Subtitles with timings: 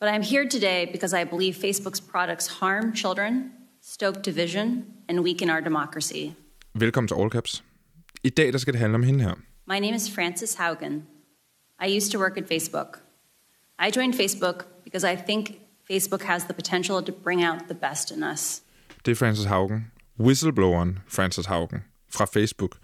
[0.00, 3.50] But I'm here today because I believe Facebook's products harm children,
[3.80, 6.32] stoke division, and weaken our democracy.
[6.74, 7.64] Velkommen til All Caps.
[8.24, 9.34] I dag der skal det handle om hende her.
[9.68, 11.06] My name is Frances Haugen.
[11.82, 13.00] I used to work at Facebook.
[13.86, 15.50] I joined Facebook because I think
[15.90, 18.62] Facebook has the potential to bring out the best in us.
[19.04, 19.90] Det er Frances Haugen,
[20.20, 22.76] whistlebloweren Frances Haugen fra Facebook.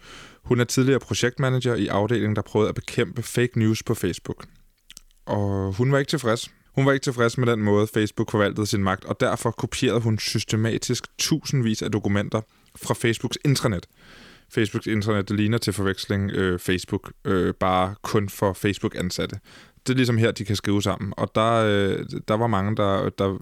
[0.43, 4.45] Hun er tidligere projektmanager i afdelingen, der prøvede at bekæmpe fake news på Facebook.
[5.25, 6.51] Og hun var ikke tilfreds.
[6.75, 10.19] Hun var ikke tilfreds med den måde, Facebook forvaltede sin magt, og derfor kopierede hun
[10.19, 12.41] systematisk tusindvis af dokumenter
[12.75, 13.85] fra Facebooks intranet.
[14.49, 19.39] Facebooks intranet det ligner til forveksling øh, Facebook, øh, bare kun for Facebook-ansatte.
[19.87, 21.13] Det er ligesom her, de kan skrive sammen.
[21.17, 23.37] Og der, øh, der var mange, der, der,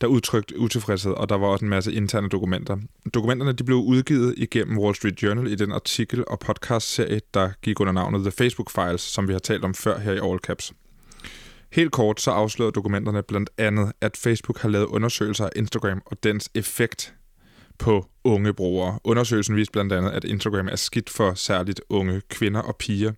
[0.00, 2.76] der udtrykte utilfredshed, og der var også en masse interne dokumenter.
[3.14, 7.80] Dokumenterne de blev udgivet igennem Wall Street Journal i den artikel og podcast-serie, der gik
[7.80, 10.72] under navnet The Facebook Files, som vi har talt om før her i All Caps.
[11.72, 16.24] Helt kort så afslører dokumenterne blandt andet, at Facebook har lavet undersøgelser af Instagram og
[16.24, 17.14] dens effekt
[17.78, 18.98] på unge brugere.
[19.04, 23.12] Undersøgelsen viste blandt andet, at Instagram er skidt for særligt unge kvinder og piger.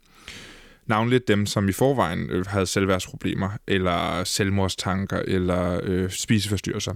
[0.86, 6.94] Navnligt dem, som i forvejen øh, havde selvværdsproblemer, eller selvmordstanker, eller øh, spiseforstyrrelser.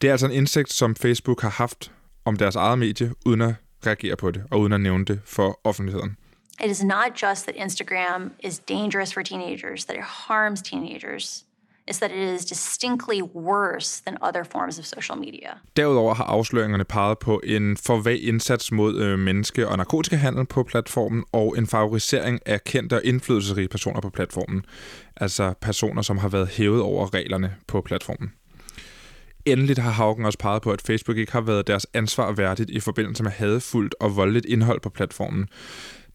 [0.00, 1.92] Det er altså en indsigt, som Facebook har haft
[2.24, 3.54] om deres eget medie, uden at
[3.86, 6.16] reagere på det, og uden at nævne det for offentligheden.
[6.62, 11.44] It is not just that Instagram is dangerous for teenagers, that it harms teenagers.
[11.88, 15.50] It's that it is distinctly worse than other forms of social media.
[15.76, 20.62] Derudover har afsløringerne peget på en for vag indsats mod øh, menneske- og narkotikahandel på
[20.62, 24.64] platformen, og en favorisering af kendte og indflydelsesrige personer på platformen.
[25.16, 28.32] Altså personer, som har været hævet over reglerne på platformen.
[29.44, 32.80] Endeligt har Haugen også peget på, at Facebook ikke har været deres ansvar værdigt i
[32.80, 35.48] forbindelse med hadefuldt og voldeligt indhold på platformen.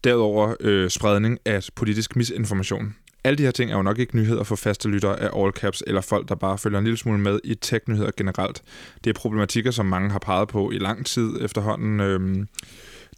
[0.04, 2.94] Derudover øh, spredning af politisk misinformation.
[3.24, 5.82] Alle de her ting er jo nok ikke nyheder for faste lyttere af All Caps,
[5.86, 8.62] eller folk, der bare følger en lille smule med i tech-nyheder generelt.
[9.04, 12.00] Det er problematikker, som mange har peget på i lang tid efterhånden.
[12.00, 12.48] Øhm,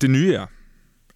[0.01, 0.47] det nye er,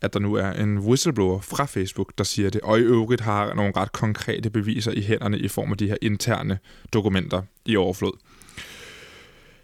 [0.00, 3.54] at der nu er en whistleblower fra Facebook, der siger det, og i øvrigt har
[3.54, 6.58] nogle ret konkrete beviser i hænderne i form af de her interne
[6.92, 8.12] dokumenter i overflod.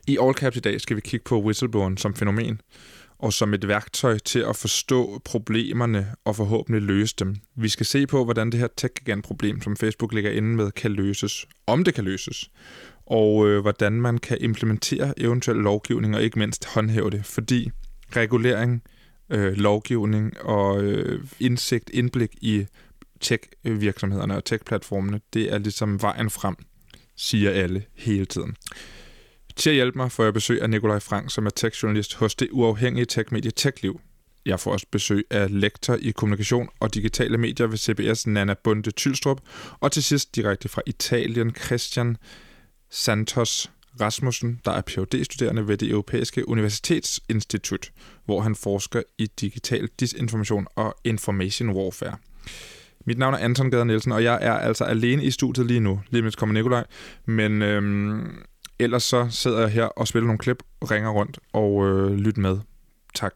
[0.07, 2.61] I All Caps i dag skal vi kigge på whistlebloweren som fænomen,
[3.21, 7.37] og som et værktøj til at forstå problemerne og forhåbentlig løse dem.
[7.57, 10.93] Vi skal se på, hvordan det her tech problem som Facebook ligger inde med, kan
[10.93, 11.47] løses.
[11.67, 12.51] Om det kan løses.
[13.07, 17.27] Og øh, hvordan man kan implementere eventuel lovgivning og ikke mindst håndhæve det.
[17.27, 17.71] Fordi
[18.17, 18.83] regulering,
[19.31, 22.67] øh, lovgivning og øh, indsigt, indblik i
[23.21, 26.57] tech-virksomhederne og tech-platformene, det er ligesom vejen frem,
[27.17, 28.57] siger alle hele tiden.
[29.61, 32.49] Til at hjælpe mig får jeg besøg af Nikolaj Frank, som er techjournalist hos det
[32.51, 34.01] uafhængige techmedie TechLiv.
[34.47, 38.91] Jeg får også besøg af lektor i kommunikation og digitale medier ved CBS, Nana Bunde
[38.91, 39.41] Tylstrup,
[39.81, 42.17] og til sidst direkte fra Italien, Christian
[42.91, 47.93] Santos Rasmussen, der er Ph.D.-studerende ved det Europæiske Universitetsinstitut,
[48.25, 52.17] hvor han forsker i digital disinformation og information warfare.
[53.07, 56.01] Mit navn er Anton Gader Nielsen, og jeg er altså alene i studiet lige nu.
[56.11, 56.85] Lige med kommer Nikolaj,
[57.27, 58.43] men øhm,
[58.81, 62.59] Ellers så sidder jeg her og spiller nogle klip, ringer rundt og øh, lytter med.
[63.15, 63.33] Tak.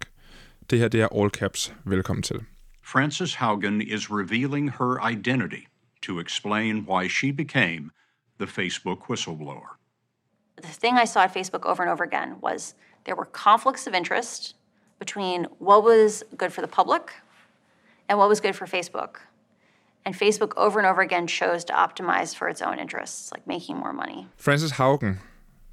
[0.71, 1.75] Det her det er All Caps.
[1.84, 2.44] Velkommen til.
[2.82, 5.65] Frances Haugen is revealing her identity
[6.03, 7.91] to explain why she became
[8.41, 9.78] the Facebook whistleblower.
[10.62, 12.75] The thing I saw at Facebook over and over again was
[13.05, 14.56] there were conflicts of interest
[14.99, 17.03] between what was good for the public
[18.09, 19.21] and what was good for Facebook.
[20.06, 23.76] And Facebook over and over again chose to optimize for its own interests, like making
[23.76, 24.26] more money.
[24.37, 25.19] Frances Haugen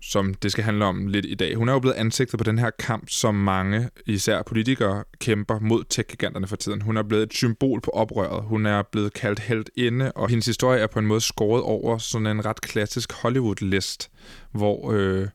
[0.01, 1.55] som det skal handle om lidt i dag.
[1.55, 5.83] Hun er jo blevet ansigtet på den her kamp, som mange, især politikere, kæmper mod
[5.89, 6.81] tech-giganterne for tiden.
[6.81, 8.43] Hun er blevet et symbol på oprøret.
[8.43, 11.97] Hun er blevet kaldt helt inde, og hendes historie er på en måde skåret over
[11.97, 14.11] sådan en ret klassisk Hollywood-list,
[14.51, 15.27] hvor øh,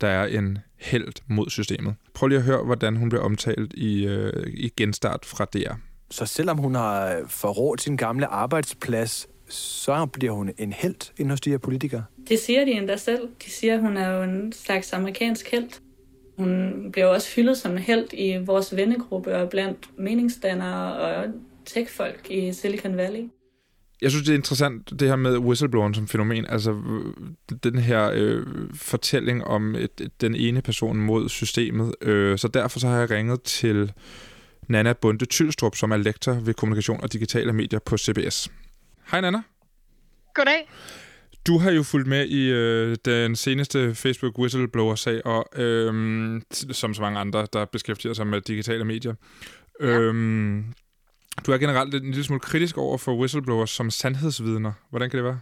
[0.00, 1.94] der er en held mod systemet.
[2.14, 5.74] Prøv lige at høre, hvordan hun bliver omtalt i, øh, i genstart fra DR.
[6.10, 11.30] Så selvom hun har øh, forrådt sin gamle arbejdsplads, så bliver hun en held inden
[11.30, 12.04] hos de her politikere?
[12.28, 13.28] Det siger de endda selv.
[13.44, 15.68] De siger, at hun er jo en slags amerikansk held.
[16.38, 21.24] Hun bliver også hyldet som en held i vores vennegruppe og blandt meningsdannere og
[21.66, 23.28] techfolk i Silicon Valley.
[24.02, 26.46] Jeg synes, det er interessant, det her med whistlebloweren som fænomen.
[26.48, 26.76] Altså,
[27.64, 31.94] den her øh, fortælling om et, et, den ene person mod systemet.
[32.00, 33.92] Øh, så derfor så har jeg ringet til
[34.68, 38.50] Nana Bunde Tylstrup, som er lektor ved kommunikation og digitale medier på CBS.
[39.10, 39.42] Hej Nana.
[40.34, 40.68] Goddag.
[41.46, 46.40] Du har jo fulgt med i øh, den seneste Facebook whistleblower-sag, og øh,
[46.70, 49.14] som så mange andre, der beskæftiger sig med digitale medier.
[49.80, 49.86] Ja.
[49.86, 50.74] Øhm,
[51.46, 54.72] du er generelt en lille smule kritisk over for whistleblowers som sandhedsvidner.
[54.90, 55.40] Hvordan kan det være?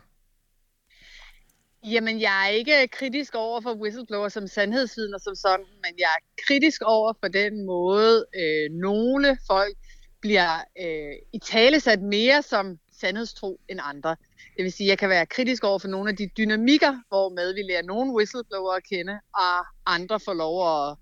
[1.85, 6.43] Jamen, jeg er ikke kritisk over for whistleblower som sandhedsvidner som sådan, men jeg er
[6.47, 9.77] kritisk over for den måde, øh, nogle folk
[10.21, 14.17] bliver øh, i tale sat mere som sandhedstro end andre.
[14.57, 17.29] Det vil sige, at jeg kan være kritisk over for nogle af de dynamikker, hvor
[17.29, 20.97] med vi lærer nogle whistleblower at kende, og andre får lov at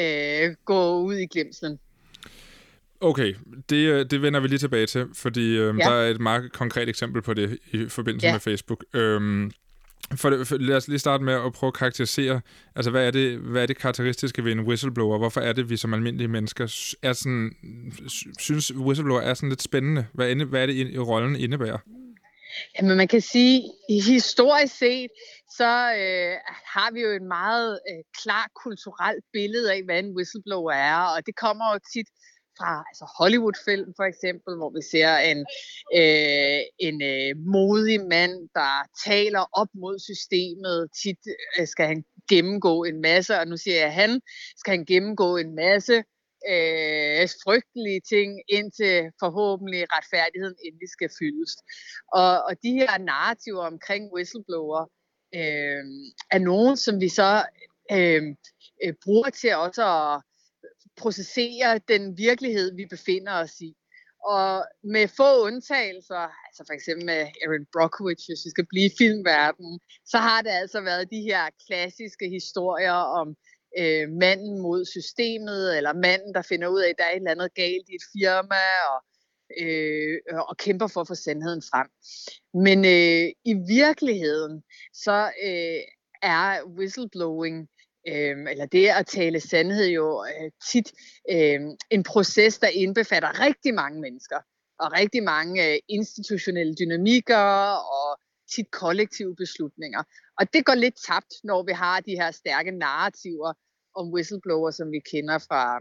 [0.00, 1.78] øh, gå ud i glemslen.
[3.00, 3.34] Okay,
[3.70, 5.84] det, øh, det vender vi lige tilbage til, fordi øh, ja.
[5.84, 8.32] der er et meget konkret eksempel på det i forbindelse ja.
[8.32, 8.84] med Facebook.
[8.94, 9.50] Øhm,
[10.16, 12.40] for, det, for lad os lige starte med at prøve at karakterisere,
[12.76, 15.18] altså hvad er, det, hvad er det karakteristiske ved en whistleblower?
[15.18, 16.64] Hvorfor er det, vi som almindelige mennesker
[17.02, 17.52] er sådan,
[18.38, 20.06] synes, whistleblower er sådan lidt spændende?
[20.12, 21.78] Hvad, inde, hvad er det, i rollen indebærer?
[22.76, 25.10] Jamen man kan sige, historisk set,
[25.56, 25.70] så
[26.02, 26.34] øh,
[26.74, 31.26] har vi jo et meget øh, klart kulturelt billede af, hvad en whistleblower er, og
[31.26, 32.08] det kommer jo tit
[32.58, 35.40] fra altså Hollywood-film for eksempel, hvor vi ser en,
[36.00, 38.74] øh, en øh, modig mand, der
[39.06, 40.88] taler op mod systemet.
[41.02, 41.22] Tit
[41.58, 44.20] øh, skal han gennemgå en masse, og nu siger jeg han,
[44.56, 45.96] skal han gennemgå en masse
[46.52, 51.52] øh, frygtelige ting, indtil forhåbentlig retfærdigheden endelig skal fyldes.
[52.12, 54.82] Og, og de her narrativer omkring whistleblower
[55.34, 55.84] øh,
[56.30, 57.44] er nogen, som vi så
[57.92, 58.22] øh,
[58.84, 60.22] øh, bruger til også at
[60.96, 63.76] processere den virkelighed, vi befinder os i.
[64.24, 68.96] Og med få undtagelser, altså for eksempel med Aaron Brockovich, hvis vi skal blive i
[68.98, 73.28] filmverdenen, så har det altså været de her klassiske historier om
[73.78, 77.30] øh, manden mod systemet, eller manden, der finder ud af, at der er et eller
[77.30, 78.98] andet galt i et firma, og,
[79.62, 80.18] øh,
[80.48, 81.88] og kæmper for at få sandheden frem.
[82.66, 84.62] Men øh, i virkeligheden,
[84.92, 85.18] så
[85.48, 85.82] øh,
[86.22, 87.68] er whistleblowing
[88.08, 90.92] øh, eller det at tale sandhed jo øh, tit
[91.30, 91.60] øh,
[91.90, 94.40] en proces, der indbefatter rigtig mange mennesker,
[94.78, 97.46] og rigtig mange øh, institutionelle dynamikker,
[97.98, 98.20] og
[98.54, 100.02] tit kollektive beslutninger.
[100.38, 103.52] Og det går lidt tabt, når vi har de her stærke narrativer
[103.94, 105.80] om whistleblower, som vi kender fra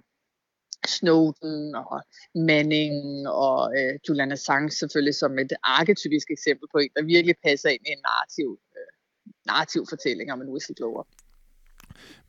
[0.87, 2.01] Snowden og
[2.35, 7.69] Manning og øh, Julian Assange selvfølgelig som et arketypisk eksempel på en, der virkelig passer
[7.69, 8.91] ind i en narrativ, øh,
[9.45, 11.03] narrativ fortælling om en whistleblower.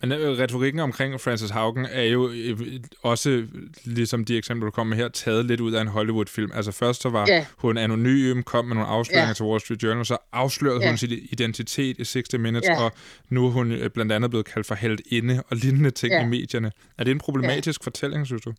[0.01, 3.47] Men øh, retorikken omkring Frances Haugen er jo øh, også,
[3.85, 6.53] ligesom de eksempler, du kom med her, taget lidt ud af en Hollywood-film.
[6.55, 7.47] Altså først så var yeah.
[7.57, 9.37] hun anonym, kom med nogle afsløringer yeah.
[9.37, 10.91] til Wall Street Journal, så afslørede yeah.
[10.91, 12.85] hun sin identitet i 60 Minutes, yeah.
[12.85, 12.93] og
[13.29, 16.27] nu er hun øh, blandt andet blevet kaldt for held inde og lignende ting yeah.
[16.27, 16.73] i medierne.
[16.99, 17.85] Er det en problematisk yeah.
[17.85, 18.53] fortælling, synes du?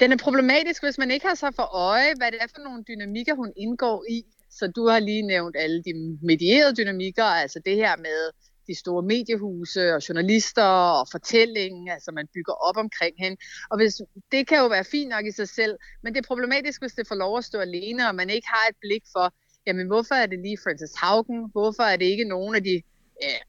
[0.00, 2.84] Den er problematisk, hvis man ikke har så for øje, hvad det er for nogle
[2.88, 4.24] dynamikker, hun indgår i.
[4.50, 8.30] Så du har lige nævnt alle de medierede dynamikker, altså det her med
[8.66, 10.64] de store mediehuse og journalister
[11.00, 13.36] og fortællingen, altså man bygger op omkring hende.
[13.70, 13.94] Og hvis,
[14.32, 17.08] det kan jo være fint nok i sig selv, men det er problematisk, hvis det
[17.08, 19.34] får lov at stå alene, og man ikke har et blik for,
[19.66, 21.50] jamen hvorfor er det lige Frances Haugen?
[21.52, 22.82] Hvorfor er det ikke nogen af de
[23.24, 23.40] øh,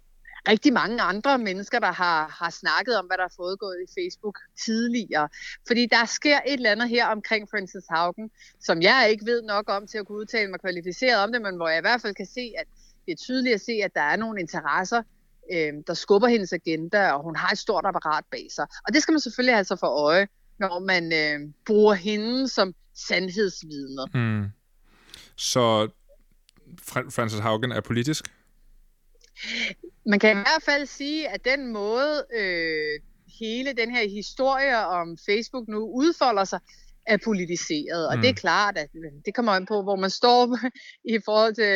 [0.47, 4.37] rigtig mange andre mennesker, der har, har snakket om, hvad der er foregået i Facebook
[4.65, 5.29] tidligere.
[5.67, 9.69] Fordi der sker et eller andet her omkring Frances Haugen, som jeg ikke ved nok
[9.69, 12.15] om til at kunne udtale mig kvalificeret om det, men hvor jeg i hvert fald
[12.15, 12.67] kan se, at
[13.05, 15.03] det er tydeligt at se, at der er nogle interesser,
[15.53, 18.67] øh, der skubber hendes agenda, og hun har et stort apparat bag sig.
[18.87, 20.27] Og det skal man selvfølgelig have sig for øje,
[20.59, 24.05] når man øh, bruger hende som sandhedsvidner.
[24.13, 24.49] Mm.
[25.35, 25.89] Så
[26.87, 28.25] Francis Haugen er politisk?
[30.05, 32.99] Man kan i hvert fald sige, at den måde, øh,
[33.39, 36.59] hele den her historie om Facebook nu udfolder sig,
[37.13, 38.03] er politiseret.
[38.09, 38.21] Og mm.
[38.21, 38.43] det er mm.
[38.45, 38.89] klart, at
[39.25, 40.41] det kommer an på, hvor man står
[41.15, 41.73] i forhold til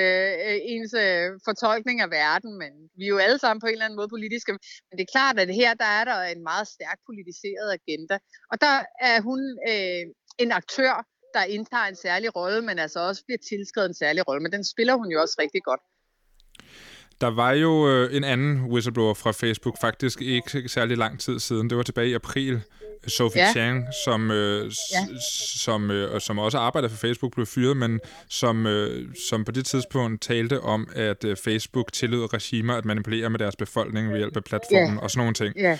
[0.48, 2.52] øh, ens øh, fortolkning af verden.
[2.62, 4.52] Men vi er jo alle sammen på en eller anden måde politiske.
[4.88, 8.16] Men det er klart, at her der er der en meget stærkt politiseret agenda.
[8.52, 8.76] Og der
[9.10, 10.04] er hun øh,
[10.44, 10.94] en aktør,
[11.36, 14.42] der indtager en særlig rolle, men altså også bliver tilskrevet en særlig rolle.
[14.44, 15.82] Men den spiller hun jo også rigtig godt.
[17.22, 21.70] Der var jo øh, en anden whistleblower fra Facebook, faktisk ikke særlig lang tid siden.
[21.70, 22.62] Det var tilbage i april.
[23.08, 23.52] Sophie ja.
[23.52, 25.08] Chang, som, øh, ja.
[25.58, 28.00] som, øh, som også arbejder for Facebook, blev fyret, men
[28.30, 33.30] som, øh, som på det tidspunkt talte om, at øh, Facebook tillod regimer at manipulere
[33.30, 35.02] med deres befolkning ved hjælp af platformen ja.
[35.02, 35.56] og sådan nogle ting.
[35.56, 35.78] Ja.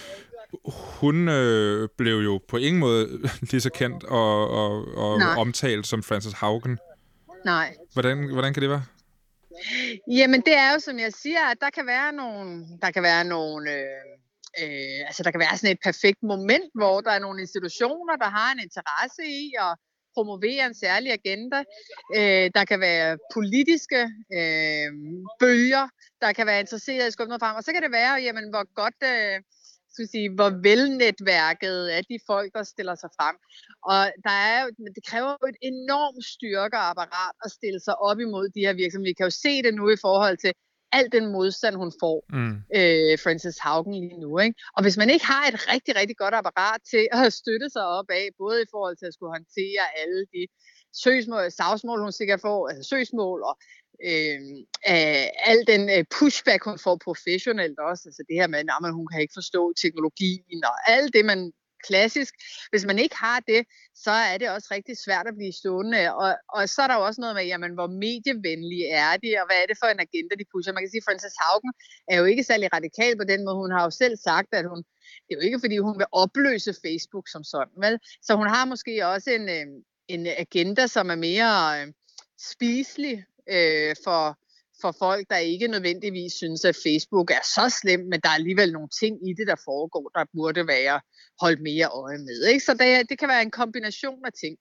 [1.00, 3.08] Hun øh, blev jo på ingen måde
[3.52, 6.78] lige så kendt og, og, og omtalt som Frances Haugen.
[7.46, 7.76] Nej.
[7.94, 8.84] Hvordan, hvordan kan det være?
[10.08, 13.24] Jamen det er jo, som jeg siger, at der kan være nogle, der kan være
[13.24, 14.06] nogle, øh,
[14.62, 18.30] øh, altså der kan være sådan et perfekt moment, hvor der er nogle institutioner, der
[18.30, 19.78] har en interesse i at
[20.14, 21.60] promovere en særlig agenda.
[22.16, 24.02] Øh, der kan være politiske
[24.40, 24.90] øh,
[25.40, 25.86] bølger,
[26.22, 27.56] der kan være interesseret i at skubbe noget frem.
[27.56, 29.36] Og så kan det være, jamen, hvor godt øh,
[29.94, 33.36] skal sige, hvor velnetværket er de folk, der stiller sig frem.
[33.92, 38.46] Og der er jo, det kræver jo et enormt styrkeapparat at stille sig op imod
[38.56, 39.10] de her virksomheder.
[39.10, 40.52] Vi kan jo se det nu i forhold til
[40.92, 42.56] al den modstand, hun får, mm.
[42.78, 44.40] øh, Frances Haugen lige nu.
[44.40, 44.56] Ikke?
[44.76, 48.10] Og hvis man ikke har et rigtig, rigtig godt apparat til at støtte sig op
[48.10, 50.42] af, både i forhold til at skulle håndtere alle de
[51.06, 53.56] søgsmål, sagsmål, hun sikkert får, altså søgsmål, og
[54.06, 54.40] øh,
[54.94, 59.08] øh, al den øh, pushback, hun får professionelt også, altså det her med, at hun
[59.08, 61.52] kan ikke forstå teknologien, og alt det, man
[61.88, 62.34] klassisk.
[62.72, 63.62] Hvis man ikke har det,
[63.96, 66.16] så er det også rigtig svært at blive stående.
[66.16, 69.46] Og, og så er der jo også noget med, jamen, hvor medievenlige er de, og
[69.48, 70.74] hvad er det for en agenda, de pusher.
[70.74, 71.74] Man kan sige, at Frances Haugen
[72.12, 73.56] er jo ikke særlig radikal på den måde.
[73.64, 74.80] Hun har jo selv sagt, at hun,
[75.26, 77.96] det er jo ikke fordi, hun vil opløse Facebook som sådan, vel?
[78.26, 79.68] Så hun har måske også en, øh,
[80.08, 81.88] en agenda, som er mere øh,
[82.52, 84.24] spiselig øh, for,
[84.82, 88.72] for folk, der ikke nødvendigvis synes, at Facebook er så slemt, men der er alligevel
[88.74, 90.98] nogle ting i det, der foregår, der burde være
[91.42, 92.40] holdt mere øje med.
[92.52, 92.66] Ikke?
[92.66, 94.56] Så det, det kan være en kombination af ting.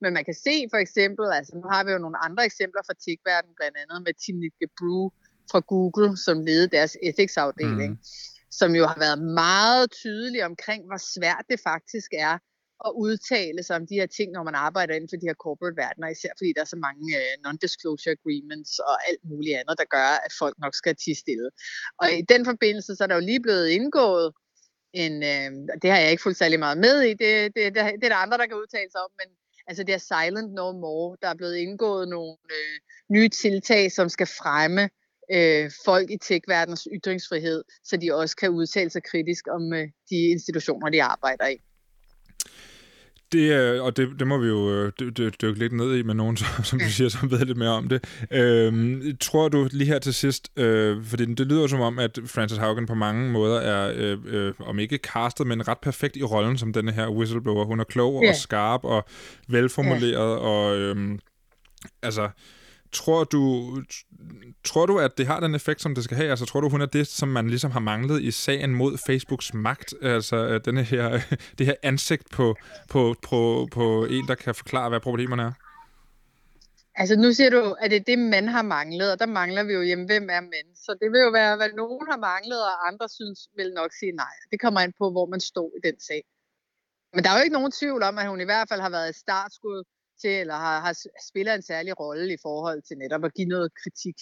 [0.00, 2.94] Men man kan se for eksempel, altså nu har vi jo nogle andre eksempler fra
[3.02, 5.04] TIC-verdenen, blandt andet med Timnit Brew
[5.50, 8.04] fra Google, som ledede deres ethics-afdeling, mm.
[8.50, 12.38] som jo har været meget tydelig omkring, hvor svært det faktisk er
[12.86, 15.76] at udtale sig om de her ting, når man arbejder inden for de her corporate
[15.76, 19.88] verdener, især fordi der er så mange uh, non-disclosure agreements og alt muligt andet, der
[19.96, 21.48] gør, at folk nok skal tige stille.
[22.00, 24.32] Og i den forbindelse, så er der jo lige blevet indgået
[25.02, 25.50] en, uh,
[25.82, 28.24] det har jeg ikke fuldt særlig meget med i, det, det, det, det er der
[28.24, 29.28] andre, der kan udtale sig om, men
[29.68, 32.76] altså det er Silent No More, der er blevet indgået nogle uh,
[33.14, 34.88] nye tiltag, som skal fremme
[35.84, 39.62] folk i tech-verdens ytringsfrihed, så de også kan udtale sig kritisk om
[40.10, 41.56] de institutioner, de arbejder i.
[43.34, 46.78] Det, og det, det må vi jo dykke lidt ned i med nogen, som, som
[46.78, 48.04] du siger, som ved lidt mere om det.
[48.30, 52.58] Øhm, tror du lige her til sidst, øh, fordi det lyder som om, at Frances
[52.58, 56.58] Haugen på mange måder er, øh, øh, om ikke castet, men ret perfekt i rollen
[56.58, 57.64] som denne her whistleblower.
[57.64, 58.30] Hun er klog yeah.
[58.30, 59.04] og skarp og
[59.48, 60.48] velformuleret, yeah.
[60.48, 61.18] og øh,
[62.02, 62.28] altså
[62.94, 63.74] Tror du,
[64.64, 66.30] tror du, at det har den effekt, som det skal have?
[66.30, 69.54] Altså, tror du, hun er det, som man ligesom har manglet i sagen mod Facebooks
[69.54, 69.94] magt?
[70.02, 71.20] Altså, øh, denne her,
[71.58, 72.56] det her ansigt på,
[72.88, 75.52] på, på, på en, der kan forklare, hvad problemerne er?
[76.96, 79.72] Altså, nu siger du, at det er det, mænd har manglet, og der mangler vi
[79.72, 80.68] jo jamen, hvem er mænd?
[80.84, 84.12] Så det vil jo være, hvad nogen har manglet, og andre synes vil nok sige
[84.12, 84.34] nej.
[84.50, 86.22] Det kommer ind på, hvor man står i den sag.
[87.14, 89.08] Men der er jo ikke nogen tvivl om, at hun i hvert fald har været
[89.08, 89.84] et startskud
[90.20, 90.94] til, eller har, har
[91.28, 94.16] spiller en særlig rolle i forhold til netop at give noget kritik,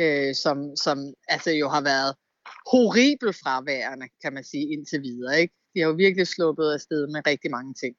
[0.00, 2.14] øh, som, som altså jo har været
[2.70, 5.40] horribelt fraværende, kan man sige, indtil videre.
[5.40, 5.54] Ikke?
[5.72, 7.94] De har jo virkelig sluppet afsted med rigtig mange ting.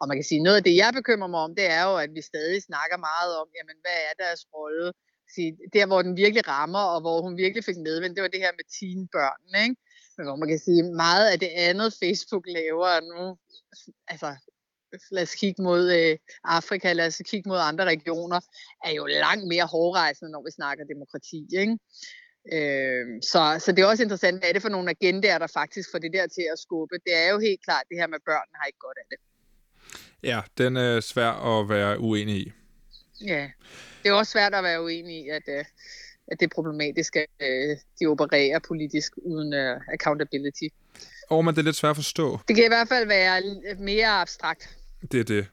[0.00, 2.10] Og man kan sige, noget af det, jeg bekymrer mig om, det er jo, at
[2.16, 4.92] vi stadig snakker meget om, jamen, hvad er deres rolle?
[5.34, 8.44] Sige, der, hvor den virkelig rammer, og hvor hun virkelig fik medvind, det var det
[8.44, 9.76] her med teenbørnene, ikke?
[10.16, 13.22] Men hvor man kan sige, meget af det andet, Facebook laver nu,
[14.12, 14.28] altså
[15.10, 18.40] lad os kigge mod øh, Afrika, lad os kigge mod andre regioner,
[18.84, 21.46] er jo langt mere hårdrejsende, når vi snakker demokrati.
[21.62, 21.78] Ikke?
[22.56, 25.90] Øh, så, så det er også interessant, hvad er det for nogle agendaer, der faktisk
[25.90, 26.94] får det der til at skubbe.
[27.06, 29.18] Det er jo helt klart det her med børnene har ikke godt af det.
[30.22, 32.52] Ja, den er svær at være uenig i.
[33.26, 33.50] Ja,
[34.02, 35.64] det er også svært at være uenig i, at, øh,
[36.28, 40.68] at det er problematisk, at øh, de opererer politisk uden uh, accountability.
[41.30, 42.38] Og men det er lidt svært at forstå.
[42.48, 43.42] Det kan i hvert fald være
[43.78, 44.76] mere abstrakt.
[45.12, 45.46] Det er det.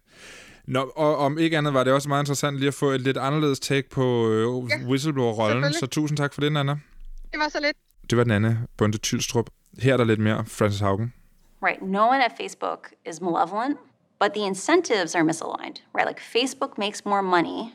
[0.65, 3.17] Nå, og om ikke andet var det også meget interessant lige at få et lidt
[3.17, 6.71] anderledes take på øh, ja, whistleblower-rollen, så tusind tak for det, Nana.
[7.31, 7.77] Det var så lidt.
[8.09, 9.49] Det var Nanne Bunde Tylstrup.
[9.79, 11.13] Her er der lidt mere Francis Haugen.
[11.63, 13.77] Right, no one at Facebook is malevolent,
[14.19, 16.07] but the incentives are misaligned, right?
[16.07, 17.73] Like Facebook makes more money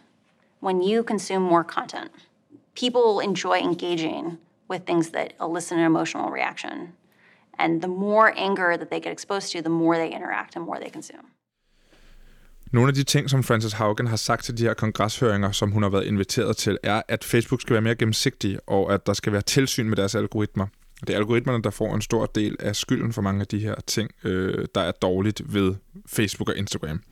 [0.62, 2.10] when you consume more content.
[2.74, 4.38] People enjoy engaging
[4.70, 6.92] with things that elicit an emotional reaction.
[7.58, 10.78] And the more anger that they get exposed to, the more they interact and more
[10.80, 11.26] they consume.
[12.74, 15.82] Nogle af de ting, som Frances Haugen har sagt til de her kongreshøringer, som hun
[15.82, 19.32] har været inviteret til, er, at Facebook skal være mere gennemsigtig, og at der skal
[19.32, 20.66] være tilsyn med deres algoritmer.
[21.00, 23.74] Det er algoritmerne, der får en stor del af skylden for mange af de her
[23.86, 25.74] ting, øh, der er dårligt ved
[26.06, 27.02] Facebook og Instagram.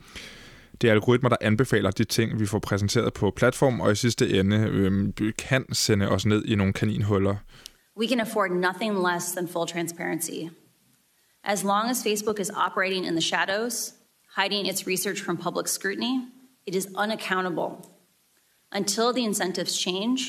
[0.81, 4.39] Det er algoritmer, der anbefaler de ting, vi får præsenteret på platform, og i sidste
[4.39, 7.35] ende øh, kan sende os ned i nogle kaninhuller.
[7.99, 10.49] We can afford nothing less than full transparency.
[11.43, 13.93] As long as Facebook is operating in the shadows,
[14.37, 16.27] hiding its research from public scrutiny,
[16.67, 17.69] it is unaccountable.
[18.71, 20.19] Until the incentives change,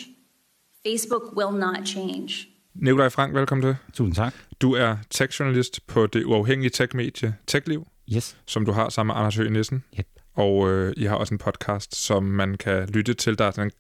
[0.87, 2.49] Facebook will not change.
[2.75, 3.77] Nikolaj Frank, velkommen til.
[3.93, 4.35] Tusind tak.
[4.61, 8.37] Du er tech-journalist på det uafhængige tech-medie TechLiv, yes.
[8.47, 9.85] som du har sammen med Anders Høgh Nissen.
[9.99, 10.07] Yep.
[10.35, 13.39] Og øh, I har også en podcast, som man kan lytte til.
[13.39, 13.71] Der er en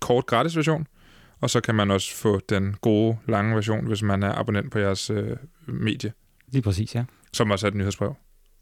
[0.00, 0.86] kort gratis version,
[1.40, 4.78] og så kan man også få den gode, lange version, hvis man er abonnent på
[4.78, 5.36] jeres øh,
[5.66, 6.12] medie.
[6.48, 7.04] Lige præcis, ja.
[7.32, 8.14] Som også er et nyhedsbrev.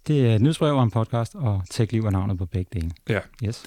[0.07, 2.91] Det er et nyhedsbrev og en podcast, og TechLiv er navnet på begge dele.
[3.09, 3.21] Ja.
[3.45, 3.63] Yes.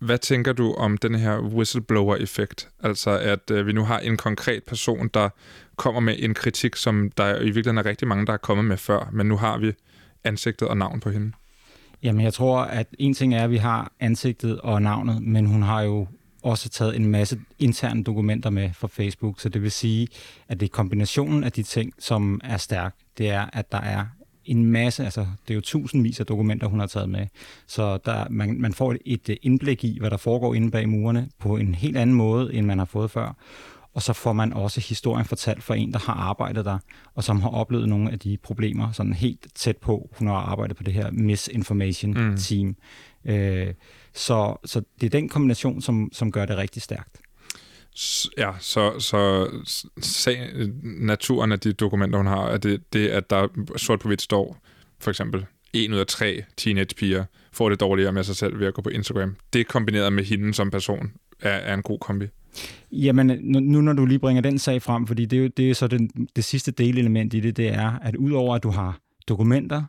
[0.00, 2.68] hvad tænker du om den her whistleblower-effekt?
[2.82, 5.28] Altså, at øh, vi nu har en konkret person, der
[5.76, 8.76] kommer med en kritik, som der i virkeligheden er rigtig mange, der er kommet med
[8.76, 9.72] før, men nu har vi
[10.24, 11.32] ansigtet og navn på hende.
[12.02, 15.62] Jamen, jeg tror, at en ting er, at vi har ansigtet og navnet, men hun
[15.62, 16.06] har jo
[16.42, 20.08] også taget en masse interne dokumenter med fra Facebook, så det vil sige,
[20.48, 22.94] at det er kombinationen af de ting, som er stærk.
[23.18, 24.04] Det er, at der er
[24.50, 27.26] en masse, altså det er jo tusindvis af dokumenter, hun har taget med.
[27.66, 31.56] Så der, man, man får et indblik i, hvad der foregår inde bag murene på
[31.56, 33.36] en helt anden måde, end man har fået før.
[33.94, 36.78] Og så får man også historien fortalt fra en, der har arbejdet der,
[37.14, 40.08] og som har oplevet nogle af de problemer sådan helt tæt på.
[40.18, 42.66] Hun har arbejdet på det her misinformation team.
[43.24, 43.30] Mm.
[43.30, 43.74] Øh,
[44.14, 47.20] så, så det er den kombination, som, som gør det rigtig stærkt.
[48.38, 49.50] Ja, så, så
[50.00, 50.50] sag,
[50.82, 54.58] naturen af de dokumenter, hun har, er det, det, at der sort på hvidt står,
[55.00, 58.74] for eksempel, en ud af tre teenagepiger får det dårligere med sig selv ved at
[58.74, 59.36] gå på Instagram.
[59.52, 62.26] Det kombineret med hende som person er, er en god kombi.
[62.92, 65.74] Jamen, nu når du lige bringer den sag frem, fordi det er jo det er
[65.74, 69.82] så den, det sidste delelement i det, det er, at udover at du har dokumenter,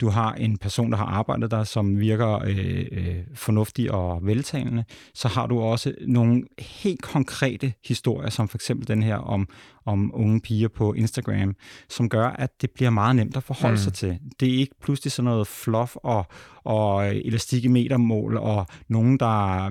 [0.00, 4.84] du har en person, der har arbejdet der, som virker øh, øh, fornuftig og veltalende,
[5.14, 9.48] så har du også nogle helt konkrete historier, som for eksempel den her om,
[9.86, 11.54] om unge piger på Instagram,
[11.88, 13.78] som gør, at det bliver meget nemt at forholde mm.
[13.78, 14.18] sig til.
[14.40, 16.26] Det er ikke pludselig sådan noget fluff og,
[16.64, 19.70] og elastik i metermål, og nogen, der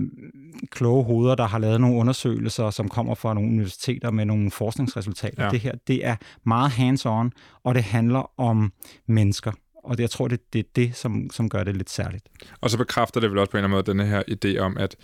[0.71, 5.43] kloge hoveder, der har lavet nogle undersøgelser, som kommer fra nogle universiteter med nogle forskningsresultater.
[5.43, 5.49] Ja.
[5.49, 6.15] Det her, det er
[6.45, 7.29] meget hands-on,
[7.63, 8.73] og det handler om
[9.07, 9.51] mennesker
[9.83, 12.25] og det, jeg tror, det, det er det, som, som gør det lidt særligt.
[12.61, 14.77] Og så bekræfter det vel også på en eller anden måde den her idé om,
[14.77, 14.95] at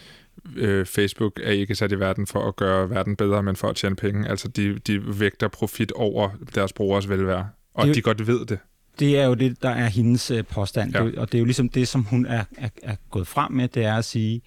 [0.55, 3.75] øh, Facebook er ikke sat i verden for at gøre verden bedre, men for at
[3.75, 4.29] tjene penge.
[4.29, 8.59] Altså, de, de vægter profit over deres brugers velvære, og det, de godt ved det.
[8.99, 11.03] Det er jo det, der er hendes øh, påstand, ja.
[11.03, 13.85] og det er jo ligesom det, som hun er, er, er gået frem med, det
[13.85, 14.41] er at sige,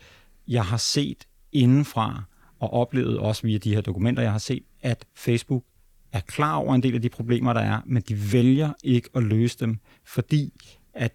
[0.48, 2.22] jeg har set indenfra,
[2.60, 5.64] og oplevet også via de her dokumenter, jeg har set, at Facebook
[6.12, 9.22] er klar over en del af de problemer, der er, men de vælger ikke at
[9.22, 10.52] løse dem, fordi
[10.94, 11.12] at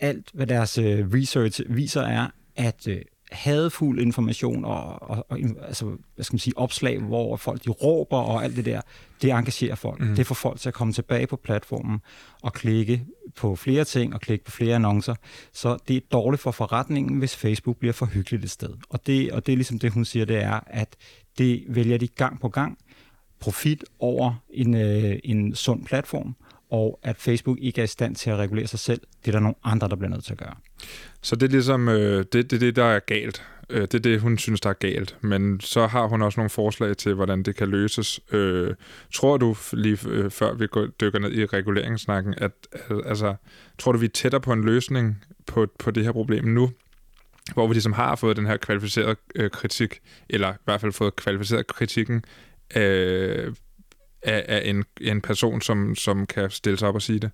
[0.00, 5.84] alt, hvad deres øh, research viser, er, at øh, hadfuld information og, og, og altså,
[6.14, 8.80] hvad skal man sige, opslag, hvor folk de råber og alt det der,
[9.22, 10.00] det engagerer folk.
[10.00, 10.16] Mm.
[10.16, 12.00] Det får folk til at komme tilbage på platformen
[12.42, 13.04] og klikke
[13.36, 15.14] på flere ting og klikke på flere annoncer.
[15.52, 18.70] Så det er dårligt for forretningen, hvis Facebook bliver for hyggeligt et sted.
[18.88, 20.96] Og det, og det er ligesom det, hun siger, det er, at
[21.38, 22.78] det vælger de gang på gang,
[23.42, 26.34] profit over en, øh, en sund platform,
[26.70, 29.00] og at Facebook ikke er i stand til at regulere sig selv.
[29.24, 30.54] Det er der nogle andre, der bliver nødt til at gøre.
[31.22, 33.42] Så det er ligesom øh, det, det, det, der er galt.
[33.70, 35.16] Øh, det er det, hun synes, der er galt.
[35.20, 38.20] Men så har hun også nogle forslag til, hvordan det kan løses.
[38.32, 38.74] Øh,
[39.14, 42.52] tror du, lige øh, før vi går, dykker ned i reguleringssnakken, at
[43.06, 43.34] altså,
[43.78, 46.70] tror du, vi er tættere på en løsning på, på det her problem nu?
[47.54, 51.16] Hvor vi ligesom har fået den her kvalificerede øh, kritik, eller i hvert fald fået
[51.16, 52.24] kvalificeret kritikken
[52.76, 53.54] øh,
[54.22, 57.30] af, af en, en person, som, som kan stille sig op og sige det?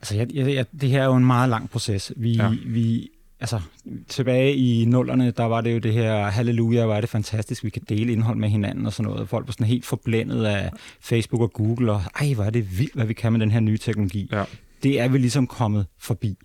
[0.00, 2.12] Altså, jeg, jeg, det her er jo en meget lang proces.
[2.16, 2.50] Vi, ja.
[2.66, 3.08] vi,
[3.40, 3.60] altså,
[4.08, 7.82] tilbage i nullerne, der var det jo det her, halleluja, er det fantastisk, vi kan
[7.88, 9.28] dele indhold med hinanden og sådan noget.
[9.28, 12.94] Folk var sådan helt forblændet af Facebook og Google, og ej, hvor er det vildt,
[12.94, 14.28] hvad vi kan med den her nye teknologi.
[14.32, 14.44] Ja.
[14.82, 16.36] Det er vi ligesom kommet forbi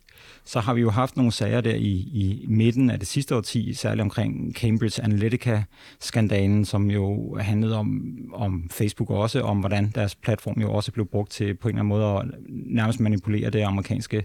[0.46, 3.74] så har vi jo haft nogle sager der i, i midten af det sidste årti,
[3.74, 10.62] særligt omkring Cambridge Analytica-skandalen, som jo handlede om, om Facebook også, om hvordan deres platform
[10.62, 14.24] jo også blev brugt til på en eller anden måde at nærmest manipulere det amerikanske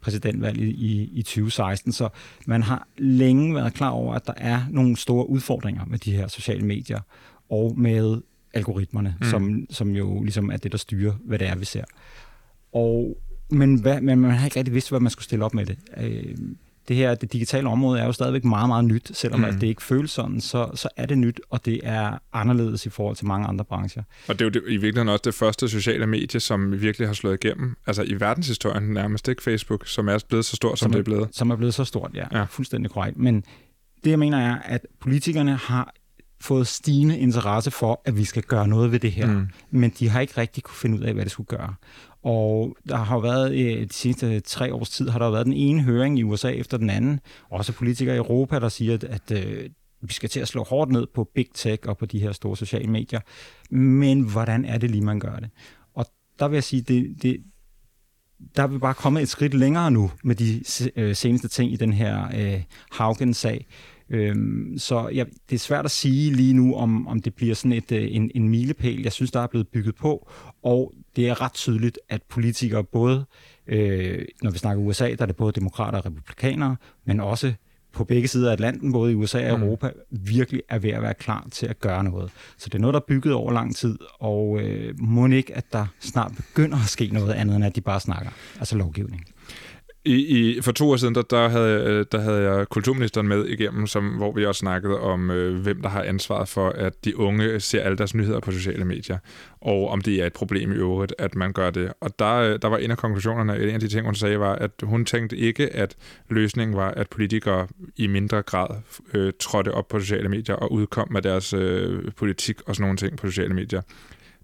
[0.00, 1.92] præsidentvalg i, i, i 2016.
[1.92, 2.08] Så
[2.46, 6.28] man har længe været klar over, at der er nogle store udfordringer med de her
[6.28, 7.00] sociale medier
[7.50, 8.20] og med
[8.54, 9.26] algoritmerne, mm.
[9.26, 11.84] som, som jo ligesom er det, der styrer, hvad det er, vi ser.
[12.72, 13.16] Og
[13.50, 15.78] men, hvad, men man har ikke rigtig vidst, hvad man skulle stille op med det.
[15.96, 16.36] Øh,
[16.88, 19.46] det her, det digitale område er jo stadigvæk meget, meget nyt, selvom mm.
[19.46, 22.90] at det ikke føles sådan, så, så er det nyt, og det er anderledes i
[22.90, 24.02] forhold til mange andre brancher.
[24.28, 27.14] Og det er jo det, i virkeligheden også det første sociale medie, som virkelig har
[27.14, 30.90] slået igennem, altså i verdenshistorien nærmest, ikke Facebook, som er blevet så stort, som, som
[30.90, 31.28] er, det er blevet.
[31.32, 32.24] Som er blevet så stort, ja.
[32.32, 32.44] ja.
[32.44, 33.16] Fuldstændig korrekt.
[33.16, 33.44] Men
[34.04, 35.94] det, jeg mener, er, at politikerne har
[36.40, 39.26] fået stigende interesse for, at vi skal gøre noget ved det her.
[39.26, 39.48] Mm.
[39.70, 41.74] Men de har ikke rigtig kunne finde ud af, hvad det skulle gøre.
[42.22, 45.82] Og der har været, i de sidste tre års tid, har der været den ene
[45.82, 47.20] høring i USA efter den anden.
[47.50, 49.70] Også politikere i Europa, der siger, at, at øh,
[50.02, 52.56] vi skal til at slå hårdt ned på big tech og på de her store
[52.56, 53.20] sociale medier.
[53.74, 55.50] Men hvordan er det lige, man gør det?
[55.94, 56.06] Og
[56.38, 57.36] der vil jeg sige, det, det,
[58.56, 60.62] der er vi bare kommet et skridt længere nu med de
[60.96, 63.66] øh, seneste ting i den her øh, Haugen-sag.
[64.10, 67.72] Øhm, så ja, det er svært at sige lige nu, om, om det bliver sådan
[67.72, 69.02] et, øh, en, en milepæl.
[69.02, 70.30] Jeg synes, der er blevet bygget på,
[70.62, 73.24] og det er ret tydeligt, at politikere både,
[73.66, 77.52] øh, når vi snakker USA, der er det både demokrater og republikanere, men også
[77.92, 79.64] på begge sider af Atlanten, både i USA og mm.
[79.64, 82.30] Europa, virkelig er ved at være klar til at gøre noget.
[82.58, 85.64] Så det er noget, der er bygget over lang tid, og øh, må ikke, at
[85.72, 89.24] der snart begynder at ske noget andet, end at de bare snakker, altså lovgivning.
[90.04, 93.46] I, i, for to år siden, der, der, havde, øh, der havde jeg kulturministeren med
[93.46, 97.18] igennem, som, hvor vi også snakkede om, øh, hvem der har ansvaret for, at de
[97.18, 99.18] unge ser alle deres nyheder på sociale medier,
[99.60, 101.92] og om det er et problem i øvrigt, at man gør det.
[102.00, 104.54] Og der, øh, der var en af konklusionerne, en af de ting, hun sagde, var,
[104.54, 105.96] at hun tænkte ikke, at
[106.28, 108.76] løsningen var, at politikere i mindre grad
[109.14, 112.96] øh, trådte op på sociale medier og udkom med deres øh, politik og sådan nogle
[112.96, 113.80] ting på sociale medier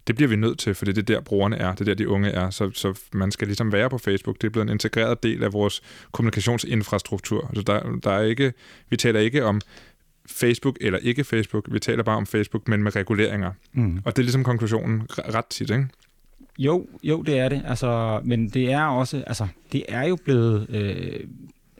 [0.07, 2.09] det bliver vi nødt til, for det er der, brugerne er, det er der, de
[2.09, 2.51] unge er.
[2.51, 4.37] Så, så man skal ligesom være på Facebook.
[4.41, 7.47] Det er blevet en integreret del af vores kommunikationsinfrastruktur.
[7.47, 8.53] Altså der, der er ikke,
[8.91, 9.61] vi taler ikke om
[10.27, 11.65] Facebook eller ikke Facebook.
[11.71, 13.53] Vi taler bare om Facebook, men med reguleringer.
[13.73, 14.03] Mm.
[14.05, 15.89] Og det er ligesom konklusionen ret tit, ikke?
[16.59, 17.63] Jo, jo, det er det.
[17.67, 21.21] Altså, men det er også, altså, det er jo blevet øh,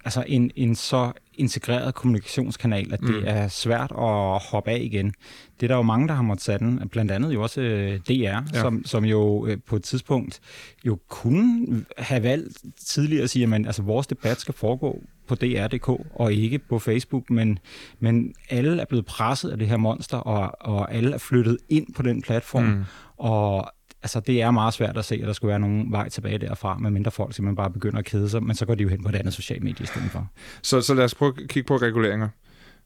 [0.05, 3.25] altså en, en så integreret kommunikationskanal, at det mm.
[3.27, 5.13] er svært at hoppe af igen.
[5.61, 8.13] Det er der jo mange, der har måttet den, blandt andet jo også øh, DR,
[8.13, 8.41] ja.
[8.53, 10.41] som, som jo øh, på et tidspunkt
[10.85, 15.35] jo kunne have valgt tidligere at sige, at man, altså, vores debat skal foregå på
[15.35, 17.59] DR.dk og ikke på Facebook, men,
[18.01, 21.95] men alle er blevet presset af det her monster, og, og alle er flyttet ind
[21.95, 22.85] på den platform, mm.
[23.17, 23.73] og
[24.07, 26.79] altså, det er meget svært at se, at der skulle være nogen vej tilbage derfra,
[26.79, 29.09] medmindre folk simpelthen bare begynder at kede sig, men så går de jo hen på
[29.09, 30.29] et andet socialt medie i stedet for.
[30.63, 32.29] Så, så lad os prøve at kigge på reguleringer.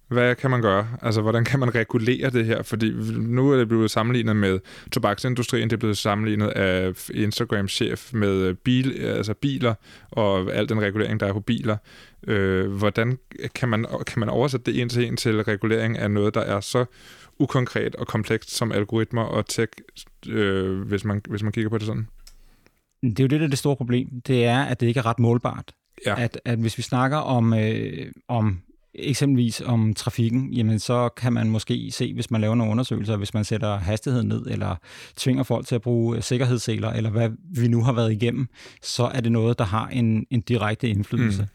[0.08, 0.88] Hvad kan man gøre?
[1.02, 2.62] Altså, hvordan kan man regulere det her?
[2.62, 4.58] Fordi nu er det blevet sammenlignet med
[4.92, 9.74] tobaksindustrien, det er blevet sammenlignet af Instagram-chef med øh, bil, altså biler
[10.10, 11.76] og al den regulering, der er på biler.
[12.26, 13.18] Øh, hvordan
[13.54, 16.60] kan man, kan man oversætte det en til en til regulering af noget, der er
[16.60, 16.84] så
[17.40, 19.72] ukonkret og komplekst som algoritmer og tech,
[20.28, 22.06] øh, hvis, man, hvis man kigger på det sådan?
[23.02, 24.20] Det er jo det, der er det store problem.
[24.26, 25.72] Det er, at det ikke er ret målbart.
[26.06, 26.22] Ja.
[26.22, 28.60] At, at hvis vi snakker om, øh, om
[28.94, 33.34] eksempelvis om trafikken, jamen så kan man måske se, hvis man laver nogle undersøgelser, hvis
[33.34, 34.76] man sætter hastigheden ned, eller
[35.16, 38.48] tvinger folk til at bruge sikkerhedsseler, eller hvad vi nu har været igennem,
[38.82, 41.42] så er det noget, der har en, en direkte indflydelse.
[41.42, 41.48] Mm.